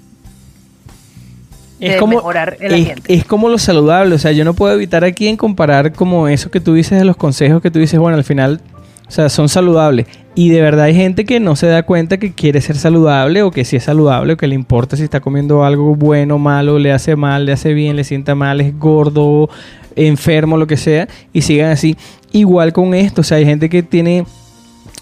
[1.82, 5.04] es como, mejorar el es, es, como lo saludable, o sea, yo no puedo evitar
[5.04, 8.16] aquí en comparar como eso que tú dices de los consejos que tú dices, bueno,
[8.16, 8.60] al final,
[9.08, 10.06] o sea, son saludables.
[10.34, 13.50] Y de verdad hay gente que no se da cuenta que quiere ser saludable o
[13.50, 16.90] que si es saludable o que le importa si está comiendo algo bueno, malo, le
[16.90, 19.50] hace mal, le hace bien, le sienta mal, es gordo,
[19.94, 21.96] enfermo, lo que sea, y sigan así.
[22.32, 24.24] Igual con esto, o sea, hay gente que tiene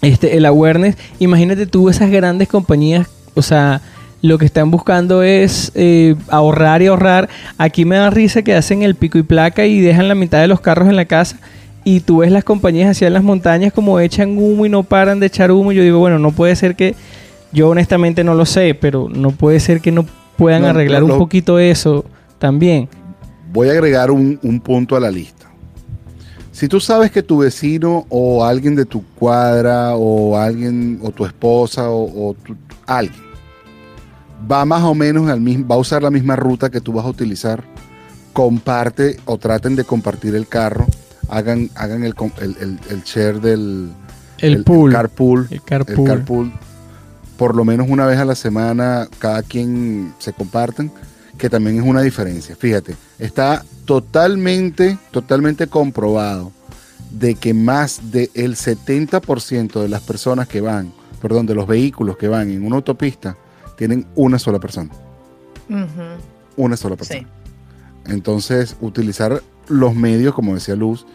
[0.01, 0.97] este, el awareness.
[1.19, 3.81] Imagínate tú esas grandes compañías, o sea,
[4.21, 7.29] lo que están buscando es eh, ahorrar y ahorrar.
[7.57, 10.47] Aquí me da risa que hacen el pico y placa y dejan la mitad de
[10.47, 11.39] los carros en la casa.
[11.83, 15.27] Y tú ves las compañías hacia las montañas como echan humo y no paran de
[15.27, 15.71] echar humo.
[15.71, 16.95] Yo digo, bueno, no puede ser que,
[17.51, 20.05] yo honestamente no lo sé, pero no puede ser que no
[20.37, 22.05] puedan arreglar un poquito eso
[22.39, 22.89] también.
[23.51, 25.47] Voy a agregar un, punto a la lista.
[26.51, 31.25] Si tú sabes que tu vecino o alguien de tu cuadra o alguien o tu
[31.25, 32.35] esposa o,
[32.85, 33.31] alguien
[34.51, 37.05] va más o menos al mismo, va a usar la misma ruta que tú vas
[37.05, 37.63] a utilizar,
[38.33, 40.87] comparte o traten de compartir el carro,
[41.31, 42.13] hagan, hagan el,
[42.89, 43.89] el, share del
[44.39, 44.91] el, pool.
[44.91, 46.51] carpool, el, carpool.
[47.37, 50.91] por lo menos una vez a la semana, cada quien se comparten,
[51.37, 52.55] que también es una diferencia.
[52.55, 56.51] Fíjate, está totalmente, totalmente comprobado
[57.09, 62.27] de que más del 70% de las personas que van, perdón, de los vehículos que
[62.27, 63.37] van en una autopista,
[63.77, 64.91] tienen una sola persona.
[66.57, 67.27] Una sola persona.
[68.05, 71.05] Entonces, utilizar los medios, como decía Luz,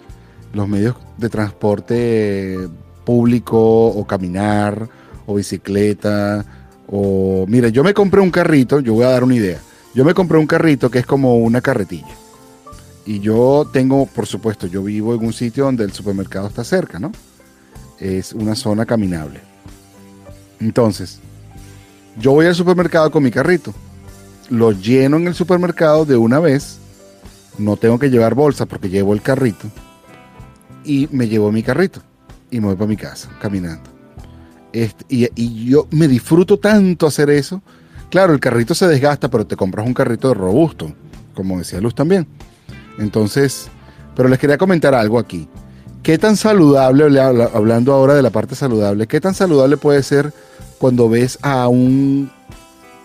[0.57, 2.69] los medios de transporte
[3.05, 4.89] público o caminar
[5.27, 6.45] o bicicleta
[6.89, 9.61] o mira, yo me compré un carrito, yo voy a dar una idea.
[9.95, 12.15] Yo me compré un carrito que es como una carretilla.
[13.05, 16.99] Y yo tengo, por supuesto, yo vivo en un sitio donde el supermercado está cerca,
[16.99, 17.13] ¿no?
[17.99, 19.41] Es una zona caminable.
[20.61, 21.21] Entonces,
[22.19, 23.75] yo voy al supermercado con mi carrito,
[24.51, 26.79] lo lleno en el supermercado de una vez,
[27.59, 29.69] no tengo que llevar bolsa porque llevo el carrito,
[30.87, 32.01] y me llevo mi carrito
[32.51, 33.91] y me voy para mi casa caminando.
[34.73, 37.63] Este, y, yo me disfruto tanto hacer eso.
[38.11, 40.93] Claro, el carrito se desgasta, pero te compras un carrito robusto,
[41.35, 42.27] como decía Luz también.
[42.99, 43.69] Entonces,
[44.15, 45.49] pero les quería comentar algo aquí.
[46.03, 50.33] ¿Qué tan saludable, hablando ahora de la parte saludable, qué tan saludable puede ser
[50.79, 52.31] cuando ves a un,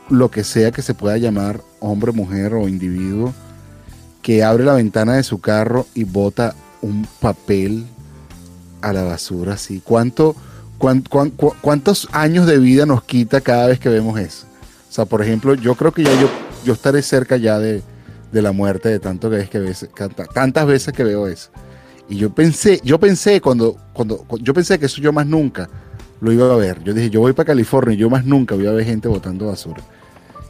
[0.09, 3.33] lo que sea que se pueda llamar hombre, mujer o individuo,
[4.21, 7.85] que abre la ventana de su carro y bota un papel
[8.81, 9.81] a la basura así?
[9.83, 10.35] ¿Cuánto,
[11.61, 14.47] cuántos años de vida nos quita cada vez que vemos eso?
[14.89, 16.29] O sea, por ejemplo, yo creo que ya yo,
[16.65, 17.81] yo estaré cerca ya de,
[18.31, 19.87] la muerte de tanto que que ves,
[20.33, 21.49] tantas veces que veo eso.
[22.09, 25.69] Y yo pensé, yo pensé cuando, cuando, yo pensé que eso yo más nunca
[26.19, 26.83] lo iba a ver.
[26.83, 29.47] Yo dije, yo voy para California y yo más nunca voy a ver gente botando
[29.47, 29.81] basura.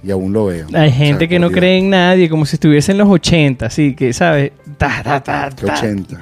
[0.04, 0.68] Y aún lo veo.
[0.74, 4.14] Hay gente que no cree en nadie, como si estuviese en los 80, así que,
[4.14, 4.52] ¿sabes?
[4.78, 6.20] Ta, ta, ta, 80.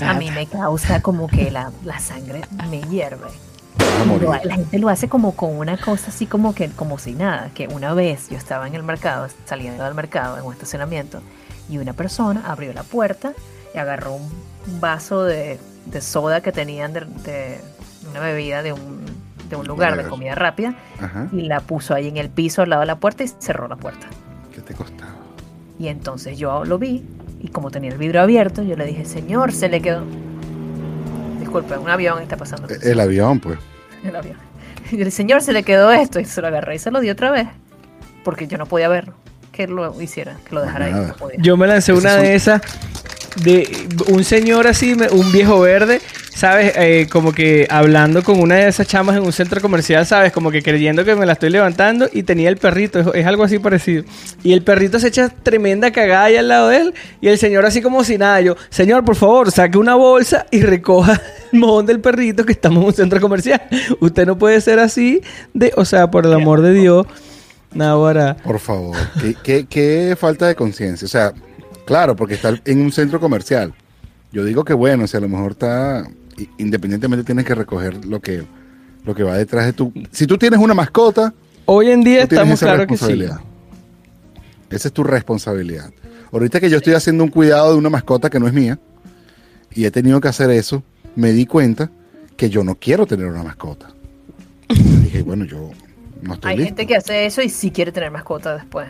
[0.00, 3.28] a mí me causa como que la, sangre me hierve.
[4.20, 7.68] La gente lo hace como con una cosa así como que como si nada, que
[7.68, 11.20] una vez yo estaba en el mercado, saliendo del mercado en un estacionamiento,
[11.68, 13.34] y una persona abrió la puerta
[13.74, 15.58] y agarró un vaso de,
[16.00, 17.60] soda que tenían de
[18.10, 19.04] una bebida de un,
[19.48, 20.74] de un lugar de comida rápida
[21.32, 23.76] y la puso ahí en el piso al lado de la puerta y cerró la
[23.76, 24.06] puerta.
[24.54, 25.16] ¿Qué te costaba?
[25.78, 27.04] Y entonces yo lo vi
[27.40, 30.04] y como tenía el vidrio abierto, yo le dije, señor, se le quedó...
[31.38, 32.68] Disculpe, un avión está pasando.
[32.68, 33.58] El, avión, pues.
[34.04, 34.36] El avión.
[34.90, 37.12] Y el señor, se le quedó esto y se lo agarré y se lo dio
[37.12, 37.46] otra vez.
[38.24, 39.12] Porque yo no podía verlo.
[39.52, 40.94] Que lo hiciera, que lo dejara ahí.
[41.38, 42.62] yo me lancé una de esas
[43.42, 46.00] de un señor así, un viejo verde,
[46.38, 46.72] ¿sabes?
[46.76, 50.30] Eh, como que hablando con una de esas chamas en un centro comercial, ¿sabes?
[50.32, 53.58] Como que creyendo que me la estoy levantando y tenía el perrito, es, algo así
[53.58, 54.04] parecido.
[54.44, 57.66] Y el perrito se echa tremenda cagada ahí al lado de él y el señor
[57.66, 61.20] así como si nada, yo, señor, por favor, saque una bolsa y recoja
[61.52, 63.60] el mojón del perrito que estamos en un centro comercial.
[64.00, 65.20] Usted no puede ser así
[65.54, 67.04] de, o sea, por el amor de Dios.
[67.78, 68.36] Ahora.
[68.36, 68.96] Por favor,
[69.42, 71.04] ¿qué, qué falta de conciencia?
[71.04, 71.34] O sea,
[71.88, 73.72] Claro, porque está en un centro comercial.
[74.30, 76.06] Yo digo que bueno, si a lo mejor está,
[76.58, 78.44] independientemente tienes que recoger lo que,
[79.04, 79.92] lo que va detrás de tu...
[80.10, 81.32] Si tú tienes una mascota...
[81.64, 83.24] Hoy en día estamos claro que sí.
[84.70, 85.90] Esa es tu responsabilidad.
[86.32, 88.78] Ahorita que yo estoy haciendo un cuidado de una mascota que no es mía,
[89.74, 90.82] y he tenido que hacer eso,
[91.14, 91.90] me di cuenta
[92.36, 93.88] que yo no quiero tener una mascota.
[94.68, 95.70] dije, bueno, yo
[96.22, 96.68] No estoy Hay listo.
[96.68, 98.88] gente que hace eso y sí quiere tener mascota después.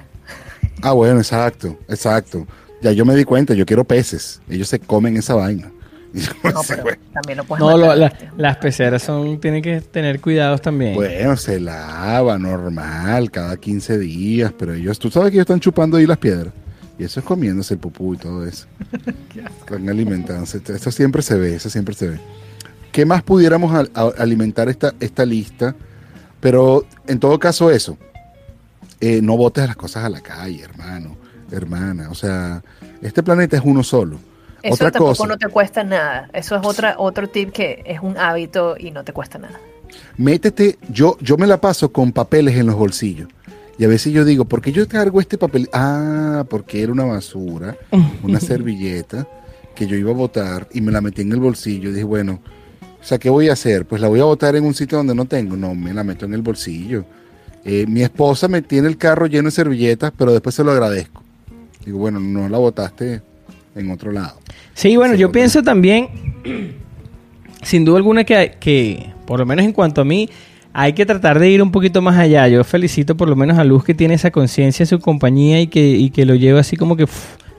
[0.83, 2.47] Ah, bueno, exacto, exacto.
[2.81, 4.41] Ya yo me di cuenta, yo quiero peces.
[4.49, 5.71] Ellos se comen esa vaina.
[6.45, 8.29] No, pero también lo puedes No, lo- matar, la- ¿viste?
[8.37, 10.95] las peceras son, tienen que tener cuidados también.
[10.95, 15.97] Bueno, se lava normal, cada 15 días, pero ellos, tú sabes que ellos están chupando
[15.97, 16.53] ahí las piedras.
[16.99, 18.67] Y eso es comiéndose el pupú y todo eso.
[19.61, 20.61] Están alimentándose.
[20.67, 22.21] Eso siempre se ve, eso siempre se ve.
[22.91, 25.77] ¿Qué más pudiéramos a- alimentar esta, esta lista?
[26.41, 27.97] Pero en todo caso eso,
[29.01, 31.17] eh, no botes las cosas a la calle, hermano,
[31.53, 32.11] hermana.
[32.11, 32.63] O sea,
[33.01, 34.19] este planeta es uno solo.
[34.69, 35.27] Eso Otra tampoco cosa.
[35.27, 36.29] no te cuesta nada.
[36.33, 39.59] Eso es otra, otro tip que es un hábito y no te cuesta nada.
[40.17, 43.29] Métete, yo, yo me la paso con papeles en los bolsillos.
[43.79, 45.69] Y a veces yo digo, ¿por qué yo cargo este papel?
[45.73, 47.77] Ah, porque era una basura,
[48.23, 49.27] una servilleta
[49.75, 51.91] que yo iba a botar y me la metí en el bolsillo.
[51.91, 52.41] Y dije, bueno,
[53.01, 53.87] o sea, ¿qué voy a hacer?
[53.87, 55.57] Pues la voy a botar en un sitio donde no tengo.
[55.57, 57.05] No, me la meto en el bolsillo.
[57.65, 61.23] Eh, mi esposa me tiene el carro lleno de servilletas, pero después se lo agradezco.
[61.85, 63.23] Digo, bueno, no la botaste
[63.81, 64.39] en otro lado.
[64.75, 66.09] Sí, bueno, yo pienso también,
[67.63, 70.29] sin duda alguna, que, que, por lo menos en cuanto a mí,
[70.73, 72.47] hay que tratar de ir un poquito más allá.
[72.49, 75.91] Yo felicito por lo menos a Luz que tiene esa conciencia su compañía y que,
[75.91, 77.07] y que lo lleva así como que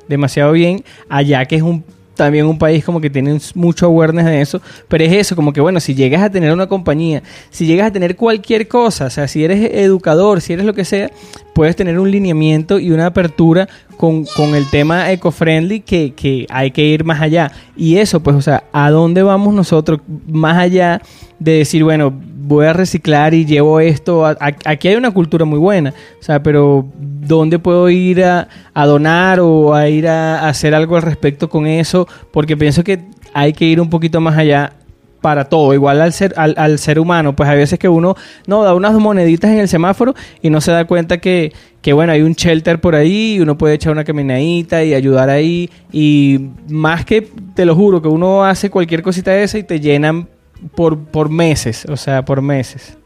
[0.07, 1.83] demasiado bien allá, que es un
[2.19, 5.61] también un país como que tiene mucho awareness de eso, pero es eso, como que
[5.61, 9.25] bueno, si llegas a tener una compañía, si llegas a tener cualquier cosa, o sea,
[9.29, 11.09] si eres educador, si eres lo que sea,
[11.53, 16.71] puedes tener un lineamiento y una apertura con, con el tema eco-friendly que, que hay
[16.71, 17.53] que ir más allá.
[17.77, 21.01] Y eso, pues, o sea, ¿a dónde vamos nosotros más allá
[21.39, 22.13] de decir, bueno,
[22.49, 24.25] voy a reciclar y llevo esto?
[24.25, 24.35] a-
[24.65, 29.73] aquí hay una cultura muy buena, o sea, pero ¿dónde puedo ir a, donar o
[29.73, 32.07] a ir a, hacer algo al respecto con eso?
[32.31, 32.99] Porque pienso que
[33.33, 34.73] hay que ir un poquito más allá
[35.21, 38.15] para todo, igual al ser, al, al ser humano, pues hay veces que uno
[38.47, 42.13] no da unas moneditas en el semáforo y no se da cuenta que, que bueno,
[42.13, 46.47] hay un shelter por ahí y uno puede echar una caminadita y ayudar ahí y
[46.69, 50.29] más que, te lo juro, que uno hace cualquier cosita de esa y te llenan
[50.75, 52.97] por, por meses, o sea, por meses.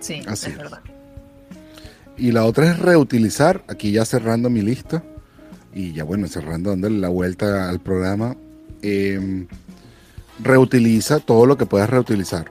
[0.00, 0.58] Sí, Así es es.
[0.58, 0.80] verdad.
[2.16, 5.02] Y la otra es reutilizar, aquí ya cerrando mi lista,
[5.74, 8.34] y ya bueno, cerrando, dándole la vuelta al programa,
[8.82, 9.46] eh,
[10.42, 12.46] reutiliza todo lo que puedas reutilizar.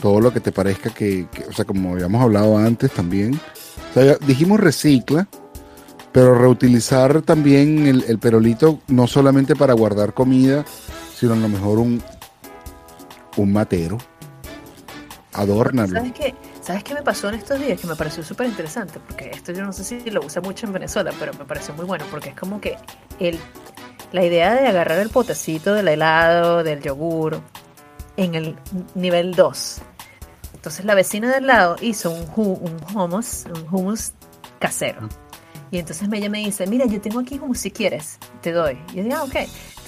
[0.00, 3.34] Todo lo que te parezca que, que- o sea, como habíamos hablado antes también.
[3.34, 5.28] O sea, dijimos recicla,
[6.12, 10.64] pero reutilizar también el, el perolito no solamente para guardar comida,
[11.14, 12.02] sino a lo mejor un,
[13.40, 13.98] un matero.
[15.32, 15.94] Adórnalo.
[15.94, 16.34] ¿Sabes qué?
[16.60, 17.80] ¿Sabes qué me pasó en estos días?
[17.80, 20.72] Que me pareció súper interesante, porque esto yo no sé si lo usa mucho en
[20.72, 22.76] Venezuela, pero me pareció muy bueno, porque es como que
[23.18, 23.38] el,
[24.12, 27.40] la idea de agarrar el potecito del helado, del yogur,
[28.16, 28.56] en el
[28.94, 29.82] nivel 2.
[30.54, 34.12] Entonces la vecina del lado hizo un, un hummus, un hummus
[34.58, 35.08] casero.
[35.70, 38.78] Y entonces ella me dice, mira, yo tengo aquí hummus si quieres, te doy.
[38.92, 39.36] Y yo digo, ah, ok.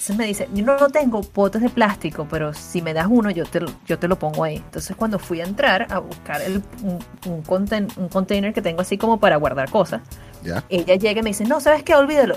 [0.03, 3.45] Entonces me dice, yo no tengo potes de plástico, pero si me das uno, yo
[3.45, 4.57] te, lo- yo te lo pongo ahí.
[4.57, 6.99] Entonces cuando fui a entrar a buscar el, un,
[7.33, 10.01] un, conten- un container que tengo así como para guardar cosas,
[10.43, 10.65] ¿Ya?
[10.71, 11.95] ella llega y me dice, no, ¿sabes qué?
[11.95, 12.35] Olvídalo.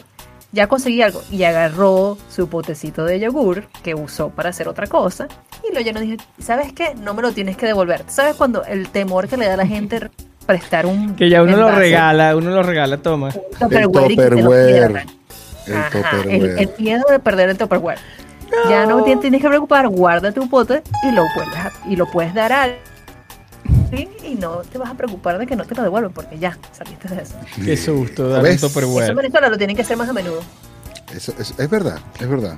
[0.51, 1.23] Ya conseguí algo.
[1.31, 5.27] Y agarró su potecito de yogur que usó para hacer otra cosa
[5.67, 6.93] y lo llenó y dije, ¿sabes qué?
[6.93, 8.03] No me lo tienes que devolver.
[8.09, 10.11] ¿Sabes cuando el temor que le da a la gente
[10.45, 13.29] prestar un Que ya uno lo envase, regala, uno lo regala, toma.
[13.29, 15.05] un Tupperware
[15.65, 15.75] Tupperware.
[15.75, 16.33] El Ajá, Tupperware.
[16.35, 17.97] el, el miedo de perder el Tupperware.
[18.69, 22.05] Ya no te tienes que preocupar, guarda tu pote y lo vuelves a- y lo
[22.09, 25.83] puedes dar a alguien y no te vas a preocupar de que no te lo
[25.83, 27.35] devuelvan porque ya saliste de eso.
[27.63, 28.55] Qué susto, dar un ¿Ves?
[28.55, 29.15] Eso en Tupperware.
[29.15, 30.41] Venezuela lo tienen que hacer más a menudo.
[31.13, 32.57] Eso, es, es verdad, es verdad.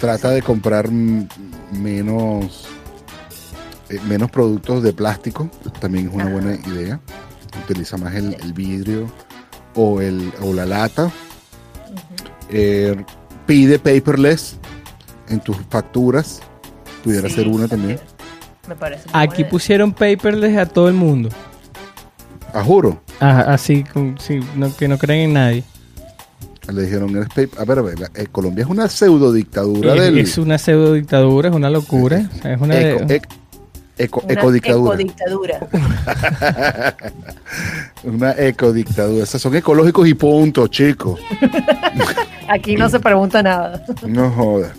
[0.00, 2.66] Trata de comprar menos,
[3.88, 5.48] eh, menos productos de plástico,
[5.80, 6.32] también es una Ajá.
[6.32, 7.00] buena idea.
[7.64, 9.06] Utiliza más el, el vidrio
[9.74, 11.10] o, el, o la lata.
[12.50, 12.96] Eh,
[13.46, 14.56] pide paperless
[15.28, 16.40] en tus facturas.
[17.04, 17.98] Pudiera Sí, ser una también.
[18.68, 19.08] Me parece.
[19.12, 21.28] Aquí pusieron paperless a todo el mundo.
[22.54, 23.00] A juro.
[23.18, 25.64] Ajá, así, con- sí, no, que no creen en nadie.
[26.72, 27.58] Le dijeron, eres paper.
[27.60, 30.18] A ver, a ver, la- eh, Colombia es una pseudo dictadura Es, del.
[30.18, 32.28] es una pseudo dictadura, es una locura.
[32.38, 33.28] o sea, es una eco, de- ec-
[34.04, 34.94] eco- Una ecodictadura.
[34.94, 35.60] ecodictadura.
[38.04, 39.24] Una ecodictadura.
[39.24, 41.20] Esas son ecológicos y punto, chicos.
[42.48, 43.84] Aquí no se pregunta nada.
[44.06, 44.72] No jodas.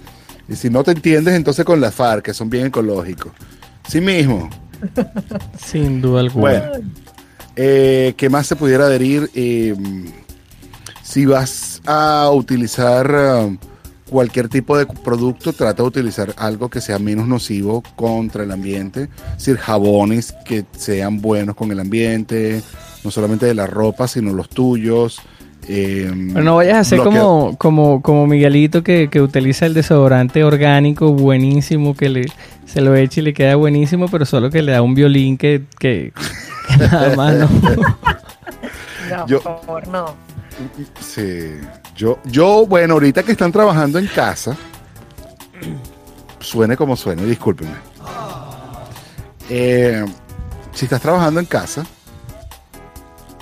[0.49, 3.31] Y si no te entiendes, entonces con la FARC, que son bien ecológicos.
[3.87, 4.49] Sí mismo.
[5.57, 6.41] sin duda alguna.
[6.41, 6.71] Bueno,
[7.55, 9.29] eh, ¿qué más se pudiera adherir?
[9.33, 9.73] Eh,
[11.01, 13.49] si vas a utilizar ah,
[14.13, 19.09] cualquier tipo de producto trata de utilizar algo que sea menos nocivo contra el ambiente,
[19.31, 22.61] es decir, jabones que sean buenos con el ambiente,
[23.03, 25.19] no solamente de la ropa, sino los tuyos.
[25.67, 29.73] eh, Pero no vayas a hacer bloquea- como, como, como Miguelito que, que utiliza el
[29.73, 32.25] desodorante orgánico buenísimo, que le,
[32.65, 35.63] se lo echa y le queda buenísimo, pero solo que le da un violín que,
[35.79, 36.13] que,
[36.69, 37.49] que nada más no.
[39.09, 40.05] No, Yo- por favor, no.
[41.01, 41.55] Sí,
[41.95, 44.55] yo, yo, bueno, ahorita que están trabajando en casa,
[46.39, 47.75] suene como suene, discúlpenme.
[49.49, 50.03] Eh,
[50.71, 51.85] si estás trabajando en casa,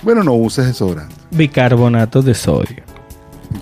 [0.02, 1.14] bueno, no uses desodorante.
[1.30, 2.82] Bicarbonato de sodio.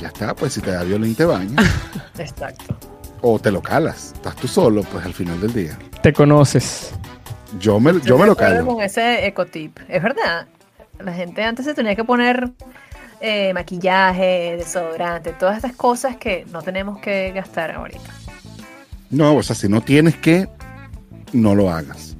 [0.00, 1.66] Ya está, pues si te da violín te bañas
[2.18, 2.76] Exacto.
[3.20, 4.12] o te lo calas.
[4.14, 5.78] Estás tú solo, pues al final del día.
[6.02, 6.92] Te conoces.
[7.58, 8.64] Yo me, yo me lo calo.
[8.66, 9.78] con ese ecotip.
[9.88, 10.46] Es verdad.
[11.00, 12.50] La gente antes se tenía que poner
[13.20, 18.10] eh, maquillaje, desodorante, todas estas cosas que no tenemos que gastar ahorita.
[19.10, 20.48] No, o sea, si no tienes que,
[21.32, 22.16] no lo hagas.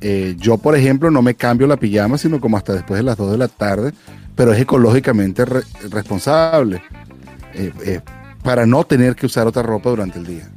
[0.00, 3.16] Eh, yo, por ejemplo, no me cambio la pijama, sino como hasta después de las
[3.18, 3.92] 2 de la tarde,
[4.34, 6.82] pero es ecológicamente re- responsable.
[7.54, 8.00] eh,
[8.42, 10.48] para no tener que usar otra ropa durante el día.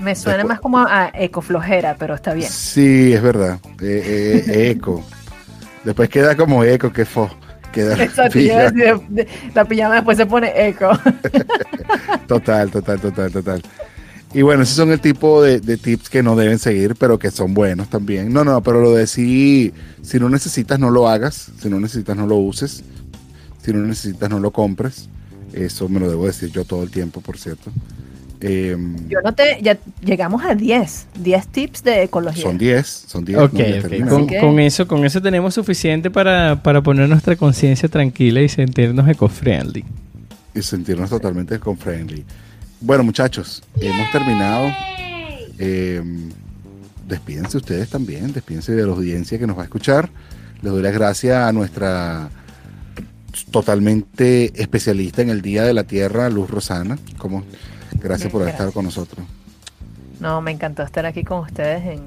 [0.00, 2.50] Me suena Después- más como a ecoflojera, pero está bien.
[2.50, 3.60] Sí, es verdad.
[3.80, 5.04] Eco.
[5.84, 7.30] Después queda como eco, que fo.
[7.72, 8.70] Queda Exacto, pijama.
[8.70, 10.90] de- de- la pijama después se pone eco.
[12.26, 13.62] Total, total, total, total.
[14.32, 17.30] Y bueno, esos son el tipo de, de tips que no deben seguir, pero que
[17.32, 18.32] son buenos también.
[18.32, 21.50] No, no, pero lo de sí, si no necesitas, no lo hagas.
[21.60, 22.84] Si no necesitas, no lo uses.
[23.62, 25.08] Si no necesitas, no lo compres.
[25.52, 27.72] Eso me lo debo decir yo todo el tiempo, por cierto.
[28.42, 28.76] Eh,
[29.08, 32.42] Yo no te, ya llegamos a 10, 10 tips de ecología.
[32.42, 33.38] son 10, son 10.
[33.38, 34.08] Ok, no.
[34.08, 38.40] Con, Así que- con eso, con eso tenemos suficiente para, para poner nuestra conciencia tranquila
[38.40, 39.84] y sentirnos eco-friendly.
[40.54, 42.24] y sentirnos totalmente con-friendly.
[42.80, 44.68] Bueno, muchachos, hemos terminado.
[45.58, 46.02] Eh,
[47.06, 50.08] despídense ustedes también, despídense de la audiencia que nos va a escuchar.
[50.62, 52.30] Les doy las gracias a nuestra
[53.50, 56.98] totalmente especialista en el Día de la Tierra, Luz Rosana.
[57.18, 57.44] Como,
[58.02, 59.26] gracias por estado con nosotros.
[60.20, 62.02] No, me encantó estar aquí con ustedes en,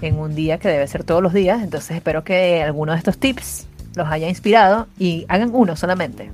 [0.00, 1.62] en un día que debe ser todos los días.
[1.62, 6.30] Entonces espero que alguno de estos tips los haya inspirado y hagan uno solamente.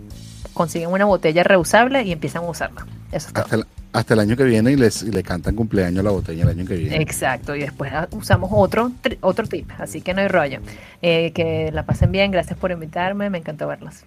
[0.53, 2.87] Consiguen una botella reusable y empiezan a usarla.
[3.11, 3.45] Eso es todo.
[3.45, 6.11] Hasta el, hasta el año que viene y les y le cantan cumpleaños a la
[6.11, 7.01] botella el año que viene.
[7.01, 8.91] Exacto, y después ah, usamos otro,
[9.21, 10.59] otro tip, así que no hay rollo.
[11.01, 14.05] Eh, que la pasen bien, gracias por invitarme, me encantó verlas.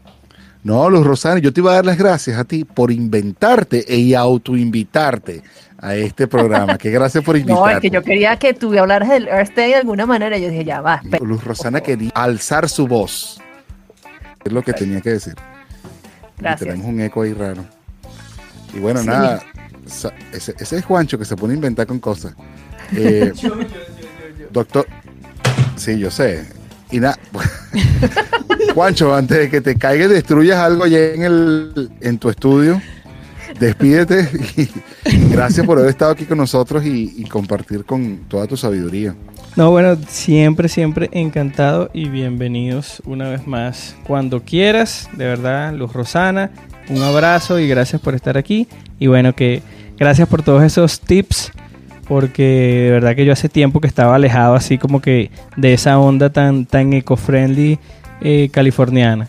[0.67, 4.13] No, Luz Rosana, yo te iba a dar las gracias a ti por inventarte y
[4.13, 5.41] autoinvitarte
[5.77, 6.77] a este programa.
[6.77, 7.61] Que gracias por invitarte.
[7.65, 10.37] No, es que yo quería que tú hablaras del Earth Day de alguna manera.
[10.37, 11.01] Yo dije, ya va.
[11.21, 13.39] Luz Rosana quería alzar su voz.
[14.43, 15.35] Es lo que tenía que decir.
[16.37, 16.67] Y Gracias.
[16.69, 17.63] tenemos un eco ahí raro.
[18.73, 19.07] Y bueno, Sí.
[19.07, 19.41] nada.
[20.33, 22.33] ese es Juancho que se pone a inventar con cosas.
[22.93, 23.31] Eh,
[24.51, 24.85] doctor.
[25.77, 26.45] Sí, yo sé.
[26.91, 27.17] Y nada.
[28.73, 32.81] Juancho, antes de que te caiga destruyas algo allá en, el, en tu estudio,
[33.59, 34.29] despídete
[35.05, 39.15] y gracias por haber estado aquí con nosotros y compartir con toda tu sabiduría.
[39.57, 43.95] No, bueno, siempre, siempre encantado y bienvenidos una vez más.
[44.05, 46.51] Cuando quieras, de verdad, Luz Rosana,
[46.89, 48.67] un abrazo y gracias por estar aquí.
[48.99, 49.63] Y bueno, que
[49.97, 51.51] gracias por todos esos tips,
[52.07, 55.99] porque de verdad que yo hace tiempo que estaba alejado así como que de esa
[55.99, 57.79] onda tan, tan eco-friendly
[58.21, 59.27] eh, californiana.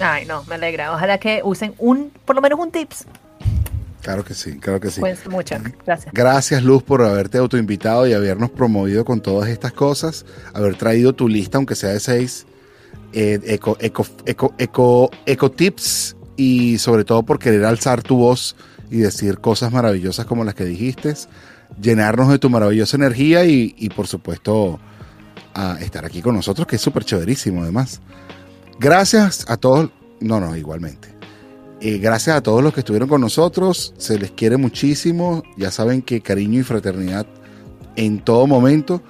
[0.00, 0.92] Ay, no, me alegra.
[0.92, 3.06] Ojalá que usen un, por lo menos un tips.
[4.02, 5.00] Claro que sí, claro que sí.
[5.00, 5.56] Cuídense mucho.
[5.84, 6.14] Gracias.
[6.14, 10.24] Gracias Luz por haberte autoinvitado y habernos promovido con todas estas cosas,
[10.54, 12.46] haber traído tu lista, aunque sea de seis,
[13.12, 18.54] eh, eco, eco, eco, eco, eco tips y sobre todo por querer alzar tu voz
[18.90, 21.14] y decir cosas maravillosas como las que dijiste,
[21.80, 24.78] llenarnos de tu maravillosa energía y, y, por supuesto
[25.54, 28.00] a estar aquí con nosotros, que es súper chéverísimo además.
[28.78, 31.16] Gracias a todos, no, no, igualmente.
[31.80, 33.94] Eh, gracias a todos los que estuvieron con nosotros.
[33.98, 35.42] Se les quiere muchísimo.
[35.56, 37.26] Ya saben que cariño y fraternidad
[37.96, 39.02] en todo momento.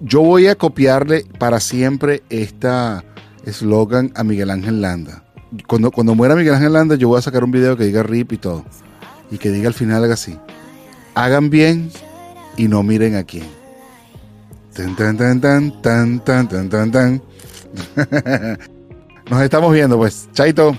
[0.00, 3.04] Yo voy a copiarle para siempre esta
[3.44, 5.24] eslogan a Miguel Ángel Landa.
[5.66, 8.32] Cuando, cuando muera Miguel Ángel Landa, yo voy a sacar un video que diga RIP
[8.32, 8.64] y todo
[9.30, 10.38] y que diga al final algo así.
[11.14, 11.90] Hagan bien
[12.56, 13.46] y no miren a quién.
[14.74, 15.80] Tan, tan, tan, tan,
[16.24, 17.22] tan, tan, tan, tan.
[19.30, 20.28] Nos estamos viendo, pues.
[20.32, 20.76] Chaito.